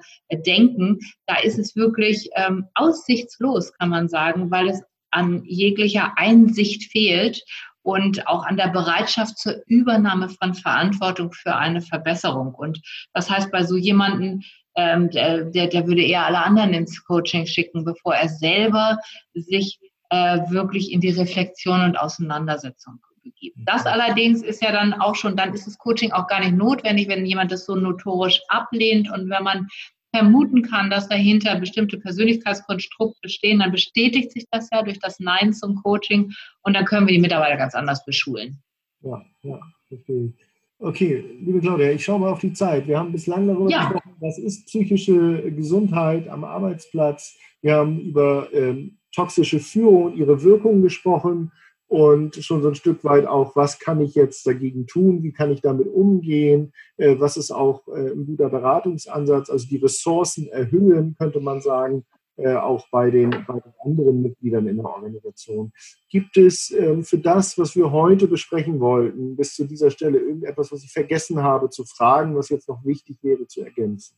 denken, 0.45 0.99
da 1.25 1.37
ist 1.37 1.57
es 1.57 1.75
wirklich 1.75 2.29
ähm, 2.35 2.67
aussichtslos, 2.75 3.73
kann 3.73 3.89
man 3.89 4.07
sagen, 4.07 4.51
weil 4.51 4.69
es 4.69 4.83
an 5.11 5.43
jeglicher 5.45 6.13
Einsicht 6.17 6.91
fehlt 6.91 7.43
und 7.87 8.27
auch 8.27 8.43
an 8.45 8.57
der 8.57 8.67
Bereitschaft 8.67 9.37
zur 9.37 9.61
Übernahme 9.65 10.27
von 10.27 10.53
Verantwortung 10.53 11.31
für 11.31 11.55
eine 11.55 11.79
Verbesserung. 11.79 12.53
Und 12.53 12.81
das 13.13 13.29
heißt, 13.29 13.49
bei 13.49 13.63
so 13.63 13.77
jemanden, 13.77 14.43
ähm, 14.75 15.09
der, 15.09 15.45
der 15.45 15.87
würde 15.87 16.03
eher 16.03 16.25
alle 16.25 16.43
anderen 16.43 16.73
ins 16.73 17.01
Coaching 17.05 17.45
schicken, 17.45 17.85
bevor 17.85 18.13
er 18.13 18.27
selber 18.27 18.97
sich 19.33 19.79
äh, 20.09 20.39
wirklich 20.49 20.91
in 20.91 20.99
die 20.99 21.11
Reflexion 21.11 21.81
und 21.81 21.97
Auseinandersetzung 21.97 22.99
begibt. 23.23 23.55
Das 23.61 23.85
allerdings 23.85 24.43
ist 24.43 24.61
ja 24.61 24.73
dann 24.73 24.93
auch 24.93 25.15
schon, 25.15 25.37
dann 25.37 25.53
ist 25.53 25.65
das 25.65 25.77
Coaching 25.77 26.11
auch 26.11 26.27
gar 26.27 26.41
nicht 26.41 26.55
notwendig, 26.55 27.07
wenn 27.07 27.25
jemand 27.25 27.53
das 27.53 27.65
so 27.65 27.75
notorisch 27.75 28.41
ablehnt 28.49 29.09
und 29.09 29.29
wenn 29.29 29.43
man 29.43 29.69
vermuten 30.17 30.63
kann, 30.63 30.89
dass 30.89 31.07
dahinter 31.07 31.59
bestimmte 31.59 31.99
Persönlichkeitskonstrukte 31.99 33.29
stehen, 33.29 33.59
dann 33.59 33.71
bestätigt 33.71 34.31
sich 34.31 34.45
das 34.51 34.69
ja 34.71 34.81
durch 34.81 34.99
das 34.99 35.19
Nein 35.19 35.53
zum 35.53 35.75
Coaching 35.75 36.33
und 36.63 36.73
dann 36.73 36.85
können 36.85 37.07
wir 37.07 37.13
die 37.13 37.21
Mitarbeiter 37.21 37.57
ganz 37.57 37.75
anders 37.75 38.03
beschulen. 38.05 38.59
Ja, 39.01 39.21
ja, 39.43 39.59
okay. 39.91 40.33
Okay, 40.79 41.23
liebe 41.39 41.59
Claudia, 41.59 41.91
ich 41.91 42.05
schaue 42.05 42.19
mal 42.19 42.31
auf 42.31 42.39
die 42.39 42.53
Zeit. 42.53 42.87
Wir 42.87 42.99
haben 42.99 43.11
bislang 43.11 43.47
darüber 43.47 43.69
ja. 43.69 43.89
gesprochen, 43.89 44.15
was 44.19 44.37
ist 44.37 44.67
psychische 44.67 45.51
Gesundheit 45.51 46.27
am 46.27 46.43
Arbeitsplatz. 46.43 47.35
Wir 47.61 47.75
haben 47.75 47.99
über 47.99 48.47
ähm, 48.53 48.99
toxische 49.11 49.59
Führung 49.59 50.03
und 50.05 50.17
ihre 50.17 50.43
Wirkungen 50.43 50.83
gesprochen 50.83 51.51
und 51.87 52.35
schon 52.35 52.61
so 52.61 52.67
ein 52.67 52.75
Stück 52.75 53.03
weit 53.03 53.25
auch, 53.25 53.55
was 53.55 53.79
kann 53.79 54.01
ich 54.01 54.15
jetzt 54.15 54.45
dagegen 54.45 54.87
tun, 54.87 55.23
wie 55.23 55.31
kann 55.31 55.51
ich 55.51 55.61
damit 55.61 55.87
umgehen, 55.87 56.73
äh, 56.97 57.15
was 57.17 57.37
ist 57.37 57.51
auch 57.51 57.87
äh, 57.87 58.11
ein 58.11 58.25
guter 58.25 58.49
Beratungsansatz, 58.49 59.49
also 59.49 59.67
die 59.67 59.77
Ressourcen 59.77 60.47
erhöhen, 60.49 61.15
könnte 61.17 61.39
man 61.39 61.61
sagen, 61.61 62.05
äh, 62.35 62.55
auch 62.55 62.87
bei 62.91 63.09
den, 63.09 63.31
bei 63.31 63.59
den 63.59 63.73
anderen 63.83 64.21
Mitgliedern 64.21 64.67
in 64.67 64.75
der 64.75 64.85
Organisation. 64.85 65.71
Gibt 66.09 66.37
es 66.37 66.71
ähm, 66.71 67.03
für 67.03 67.17
das, 67.17 67.57
was 67.57 67.75
wir 67.75 67.91
heute 67.91 68.27
besprechen 68.27 68.79
wollten, 68.79 69.35
bis 69.35 69.55
zu 69.55 69.65
dieser 69.65 69.89
Stelle 69.89 70.19
irgendetwas, 70.19 70.71
was 70.71 70.83
ich 70.83 70.91
vergessen 70.91 71.41
habe 71.41 71.69
zu 71.69 71.83
fragen, 71.85 72.35
was 72.35 72.49
jetzt 72.49 72.69
noch 72.69 72.85
wichtig 72.85 73.17
wäre 73.23 73.47
zu 73.47 73.61
ergänzen? 73.61 74.17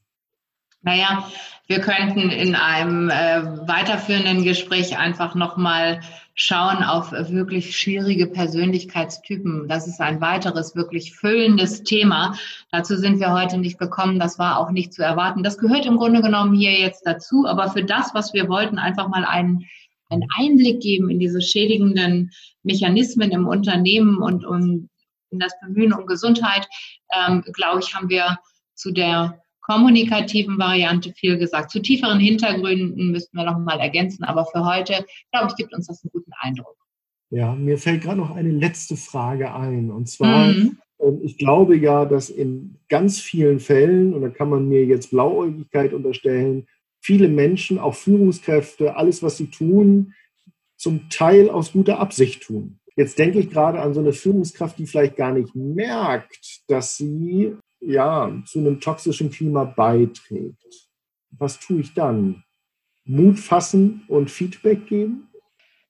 Naja, 0.82 1.30
wir 1.68 1.82
könnten 1.82 2.30
in 2.30 2.56
einem 2.56 3.10
äh, 3.10 3.68
weiterführenden 3.68 4.44
Gespräch 4.44 4.98
einfach 4.98 5.36
nochmal 5.36 6.00
schauen 6.42 6.84
auf 6.84 7.12
wirklich 7.12 7.78
schwierige 7.78 8.26
Persönlichkeitstypen. 8.26 9.68
Das 9.68 9.88
ist 9.88 10.00
ein 10.00 10.22
weiteres 10.22 10.74
wirklich 10.74 11.14
füllendes 11.14 11.84
Thema. 11.84 12.34
Dazu 12.72 12.96
sind 12.96 13.20
wir 13.20 13.34
heute 13.34 13.58
nicht 13.58 13.78
gekommen. 13.78 14.20
Das 14.20 14.40
war 14.40 14.58
auch 14.58 14.72
nicht 14.72 14.94
zu 14.94 15.04
erwarten. 15.04 15.44
Das 15.44 15.58
gehört 15.58 15.86
im 15.86 15.98
Grunde 15.98 16.22
genommen 16.22 16.56
hier 16.56 16.80
jetzt 16.80 17.06
dazu. 17.06 17.46
Aber 17.46 17.70
für 17.70 17.84
das, 17.84 18.14
was 18.14 18.34
wir 18.34 18.48
wollten, 18.48 18.80
einfach 18.80 19.10
mal 19.10 19.26
einen, 19.26 19.66
einen 20.10 20.26
Einblick 20.40 20.80
geben 20.80 21.10
in 21.10 21.20
diese 21.20 21.42
schädigenden 21.42 22.32
Mechanismen 22.64 23.32
im 23.32 23.46
Unternehmen 23.46 24.20
und 24.20 24.46
um, 24.46 24.88
in 25.32 25.40
das 25.40 25.52
Bemühen 25.60 25.92
um 25.92 26.06
Gesundheit, 26.06 26.70
ähm, 27.14 27.44
glaube 27.52 27.82
ich, 27.82 27.94
haben 27.94 28.08
wir 28.08 28.40
zu 28.76 28.92
der 28.92 29.42
kommunikativen 29.70 30.58
Variante 30.58 31.14
viel 31.14 31.38
gesagt. 31.38 31.70
Zu 31.70 31.82
tieferen 31.82 32.20
Hintergründen 32.20 33.12
müssten 33.12 33.38
wir 33.38 33.46
noch 33.46 33.60
mal 33.60 33.80
ergänzen, 33.80 34.24
aber 34.24 34.46
für 34.46 34.66
heute, 34.66 35.06
glaube 35.32 35.48
ich, 35.50 35.56
gibt 35.56 35.76
uns 35.76 35.88
das 35.88 36.04
einen 36.04 36.12
guten 36.12 36.32
Eindruck. 36.42 36.76
Ja, 37.30 37.54
mir 37.54 37.78
fällt 37.78 38.02
gerade 38.02 38.18
noch 38.18 38.36
eine 38.36 38.50
letzte 38.50 38.98
Frage 38.98 39.54
ein. 39.54 39.92
Und 39.92 40.10
zwar, 40.10 40.48
mhm. 40.48 40.80
Ähm, 41.00 41.20
ich 41.24 41.38
glaube 41.38 41.78
ja, 41.78 42.06
dass 42.06 42.30
in 42.30 42.78
ganz 42.90 43.20
vielen 43.20 43.60
Fällen, 43.60 44.14
und 44.14 44.22
da 44.22 44.30
kann 44.30 44.50
man 44.50 44.68
mir 44.68 44.86
jetzt 44.86 45.12
Blauäugigkeit 45.12 45.94
unterstellen, 45.94 46.68
viele 47.00 47.28
Menschen, 47.28 47.80
auch 47.80 47.96
Führungskräfte, 47.96 48.96
alles, 48.96 49.24
was 49.24 49.38
sie 49.38 49.48
tun, 49.48 50.14
zum 50.78 51.10
Teil 51.10 51.50
aus 51.50 51.72
guter 51.72 52.00
Absicht 52.00 52.44
tun. 52.44 52.80
Jetzt 52.96 53.18
denke 53.18 53.40
ich 53.40 53.50
gerade 53.50 53.80
an 53.80 53.94
so 53.94 54.02
eine 54.02 54.14
Führungskraft, 54.14 54.78
die 54.78 54.88
vielleicht 54.88 55.16
gar 55.16 55.32
nicht 55.32 55.56
merkt, 55.56 56.62
dass 56.68 56.98
sie 56.98 57.56
ja, 57.82 58.32
zu 58.46 58.60
einem 58.60 58.80
toxischen 58.80 59.32
Klima 59.32 59.64
beiträgt, 59.64 60.90
was 61.32 61.60
tue 61.60 61.82
ich 61.82 61.94
dann? 61.94 62.44
Mut 63.06 63.40
fassen 63.40 64.04
und 64.08 64.30
Feedback 64.30 64.88
geben? 64.88 65.30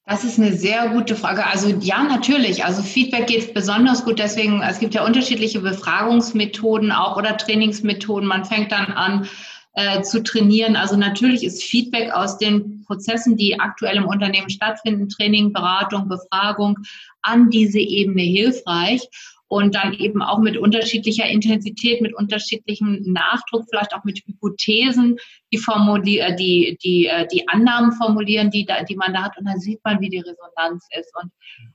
Das 0.06 0.23
ist 0.23 0.39
eine 0.39 0.54
sehr 0.54 0.89
gute 0.89 1.15
Frage. 1.15 1.45
Also 1.45 1.69
ja, 1.82 2.04
natürlich. 2.04 2.65
Also 2.65 2.82
Feedback 2.82 3.28
geht 3.28 3.54
besonders 3.54 4.06
gut. 4.06 4.17
Deswegen, 4.17 4.62
es 4.62 4.80
gibt 4.80 4.95
ja 4.95 5.06
unterschiedliche 5.06 5.60
Befragungsmethoden 5.60 6.91
auch 6.91 7.15
oder 7.15 7.38
Trainingsmethoden. 7.38 8.28
Man 8.28 8.43
fängt 8.43 8.71
dann 8.71 8.88
an 8.88 9.28
äh, 9.73 10.02
zu 10.02 10.23
trainieren. 10.23 10.75
Also 10.75 10.97
natürlich 10.97 11.43
ist 11.43 11.63
Feedback 11.63 12.12
aus 12.12 12.39
den 12.39 12.84
Prozessen, 12.86 13.38
die 13.38 13.60
aktuell 13.60 13.97
im 13.97 14.08
Unternehmen 14.08 14.49
stattfinden, 14.49 15.10
Training, 15.10 15.54
Beratung, 15.54 16.10
Befragung, 16.10 16.80
an 17.21 17.52
diese 17.52 17.80
Ebene 17.80 18.23
hilfreich 18.23 19.08
und 19.50 19.74
dann 19.74 19.94
eben 19.94 20.22
auch 20.22 20.38
mit 20.38 20.58
unterschiedlicher 20.58 21.26
Intensität, 21.26 22.02
mit 22.02 22.14
unterschiedlichem 22.14 23.02
Nachdruck, 23.02 23.66
vielleicht 23.68 23.96
auch 23.96 24.04
mit 24.04 24.22
Hypothesen, 24.26 25.18
die, 25.52 25.58
formulier 25.58 26.28
äh, 26.28 26.36
die, 26.36 26.78
die, 26.84 27.08
äh, 27.08 27.28
die 27.28 27.48
Annahmen 27.50 27.92
formulieren, 27.94 28.52
die, 28.52 28.64
da, 28.64 28.84
die 28.84 28.96
man 28.96 29.12
da 29.12 29.24
hat. 29.24 29.38
Und 29.40 29.46
dann 29.46 29.60
sieht 29.60 29.84
man, 29.84 30.00
wie 30.02 30.10
die 30.10 30.20
Resonanz 30.20 30.88
ist. 30.98 31.12
Und 31.22 31.32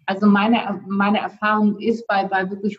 also 0.07 0.27
meine, 0.27 0.81
meine 0.87 1.19
Erfahrung 1.19 1.81
ist 1.81 2.07
bei, 2.07 2.25
bei 2.25 2.49
wirklich 2.49 2.79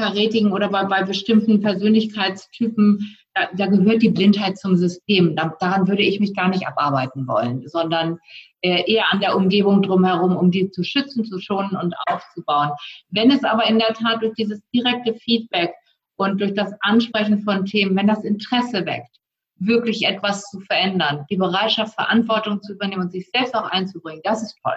hochkarätigen 0.00 0.52
oder 0.52 0.68
bei, 0.68 0.84
bei 0.84 1.02
bestimmten 1.02 1.60
Persönlichkeitstypen, 1.60 3.16
da, 3.34 3.48
da 3.54 3.66
gehört 3.66 4.02
die 4.02 4.10
Blindheit 4.10 4.58
zum 4.58 4.76
System. 4.76 5.36
Da, 5.36 5.54
daran 5.60 5.86
würde 5.86 6.02
ich 6.02 6.20
mich 6.20 6.34
gar 6.34 6.48
nicht 6.48 6.66
abarbeiten 6.66 7.26
wollen, 7.26 7.66
sondern 7.68 8.18
äh, 8.62 8.90
eher 8.90 9.12
an 9.12 9.20
der 9.20 9.36
Umgebung 9.36 9.82
drumherum, 9.82 10.36
um 10.36 10.50
die 10.50 10.70
zu 10.70 10.82
schützen, 10.82 11.24
zu 11.24 11.38
schonen 11.38 11.76
und 11.76 11.94
aufzubauen. 12.06 12.70
Wenn 13.10 13.30
es 13.30 13.44
aber 13.44 13.66
in 13.66 13.78
der 13.78 13.94
Tat 13.94 14.22
durch 14.22 14.34
dieses 14.34 14.60
direkte 14.74 15.14
Feedback 15.14 15.72
und 16.16 16.40
durch 16.40 16.54
das 16.54 16.72
Ansprechen 16.80 17.40
von 17.42 17.64
Themen, 17.64 17.96
wenn 17.96 18.08
das 18.08 18.24
Interesse 18.24 18.84
weckt, 18.84 19.16
wirklich 19.56 20.06
etwas 20.06 20.42
zu 20.50 20.60
verändern, 20.60 21.26
die 21.30 21.36
Bereitschaft, 21.36 21.94
Verantwortung 21.94 22.62
zu 22.62 22.72
übernehmen 22.72 23.02
und 23.02 23.12
sich 23.12 23.30
selbst 23.30 23.54
auch 23.54 23.70
einzubringen, 23.70 24.22
das 24.24 24.42
ist 24.42 24.56
toll. 24.62 24.76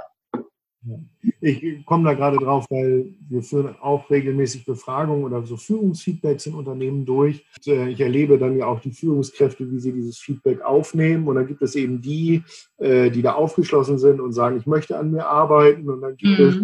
Ich 1.39 1.85
komme 1.85 2.05
da 2.05 2.13
gerade 2.13 2.37
drauf, 2.37 2.65
weil 2.69 3.13
wir 3.29 3.41
führen 3.41 3.75
auch 3.81 4.09
regelmäßig 4.09 4.65
Befragungen 4.65 5.23
oder 5.23 5.43
so 5.43 5.57
Führungsfeedbacks 5.57 6.45
in 6.45 6.55
Unternehmen 6.55 7.05
durch. 7.05 7.45
Äh, 7.65 7.89
ich 7.89 8.01
erlebe 8.01 8.37
dann 8.37 8.57
ja 8.57 8.65
auch 8.65 8.79
die 8.79 8.91
Führungskräfte, 8.91 9.69
wie 9.71 9.79
sie 9.79 9.93
dieses 9.93 10.17
Feedback 10.17 10.61
aufnehmen. 10.61 11.27
Und 11.27 11.35
dann 11.35 11.47
gibt 11.47 11.61
es 11.61 11.75
eben 11.75 12.01
die, 12.01 12.43
äh, 12.77 13.09
die 13.11 13.21
da 13.21 13.33
aufgeschlossen 13.33 13.97
sind 13.97 14.19
und 14.19 14.33
sagen, 14.33 14.57
ich 14.57 14.65
möchte 14.65 14.97
an 14.97 15.11
mir 15.11 15.27
arbeiten. 15.27 15.89
Und 15.89 16.01
dann 16.01 16.17
gibt 16.17 16.39
mhm. 16.39 16.45
es 16.45 16.61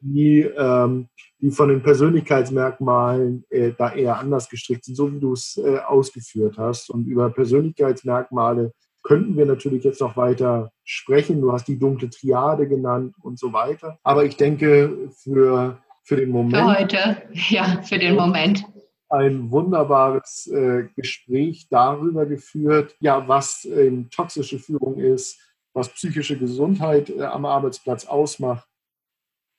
die, 0.00 0.40
ähm, 0.40 1.08
die 1.40 1.50
von 1.50 1.68
den 1.68 1.82
Persönlichkeitsmerkmalen 1.82 3.44
äh, 3.50 3.72
da 3.76 3.92
eher 3.92 4.18
anders 4.18 4.48
gestrickt 4.48 4.84
sind, 4.84 4.94
so 4.94 5.12
wie 5.12 5.20
du 5.20 5.32
es 5.32 5.60
ausgeführt 5.86 6.58
hast. 6.58 6.90
Und 6.90 7.06
über 7.06 7.30
Persönlichkeitsmerkmale 7.30 8.72
könnten 9.08 9.38
wir 9.38 9.46
natürlich 9.46 9.84
jetzt 9.84 10.02
noch 10.02 10.18
weiter 10.18 10.70
sprechen. 10.84 11.40
Du 11.40 11.50
hast 11.50 11.66
die 11.66 11.78
dunkle 11.78 12.10
Triade 12.10 12.68
genannt 12.68 13.14
und 13.22 13.38
so 13.38 13.54
weiter. 13.54 13.98
Aber 14.02 14.26
ich 14.26 14.36
denke, 14.36 15.08
für, 15.22 15.78
für 16.04 16.16
den 16.16 16.28
Moment. 16.28 16.56
Für 16.56 16.78
heute, 16.78 17.22
ja, 17.48 17.80
für 17.82 17.98
den 17.98 18.16
Moment. 18.16 18.66
Ein 19.08 19.50
wunderbares 19.50 20.46
äh, 20.48 20.88
Gespräch 20.94 21.68
darüber 21.70 22.26
geführt, 22.26 22.96
ja, 23.00 23.26
was 23.26 23.64
äh, 23.64 23.90
toxische 24.10 24.58
Führung 24.58 24.98
ist, 24.98 25.40
was 25.72 25.88
psychische 25.88 26.36
Gesundheit 26.38 27.08
äh, 27.08 27.22
am 27.22 27.46
Arbeitsplatz 27.46 28.04
ausmacht 28.04 28.68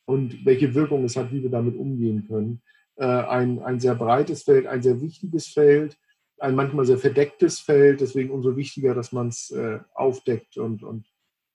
und 0.05 0.45
welche 0.45 0.75
Wirkung 0.75 1.03
es 1.05 1.17
hat, 1.17 1.31
wie 1.31 1.41
wir 1.41 1.49
damit 1.49 1.75
umgehen 1.75 2.27
können. 2.27 2.61
Äh, 2.97 3.05
ein, 3.05 3.63
ein 3.63 3.79
sehr 3.79 3.95
breites 3.95 4.43
Feld, 4.43 4.67
ein 4.67 4.83
sehr 4.83 5.01
wichtiges 5.01 5.47
Feld 5.47 5.97
ein 6.39 6.55
manchmal 6.55 6.85
sehr 6.85 6.97
verdecktes 6.97 7.59
Feld, 7.59 8.01
deswegen 8.01 8.31
umso 8.31 8.55
wichtiger, 8.55 8.93
dass 8.93 9.11
man 9.11 9.29
es 9.29 9.51
äh, 9.51 9.79
aufdeckt 9.93 10.57
und, 10.57 10.83
und 10.83 11.05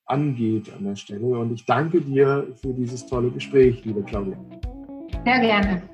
angeht 0.07 0.73
an 0.77 0.85
der 0.85 0.97
Stelle. 0.97 1.39
Und 1.39 1.53
ich 1.53 1.65
danke 1.65 2.01
dir 2.01 2.47
für 2.61 2.73
dieses 2.73 3.07
tolle 3.07 3.31
Gespräch, 3.31 3.85
liebe 3.85 4.03
Claudia. 4.03 4.39
Sehr 5.25 5.41
gerne. 5.41 5.94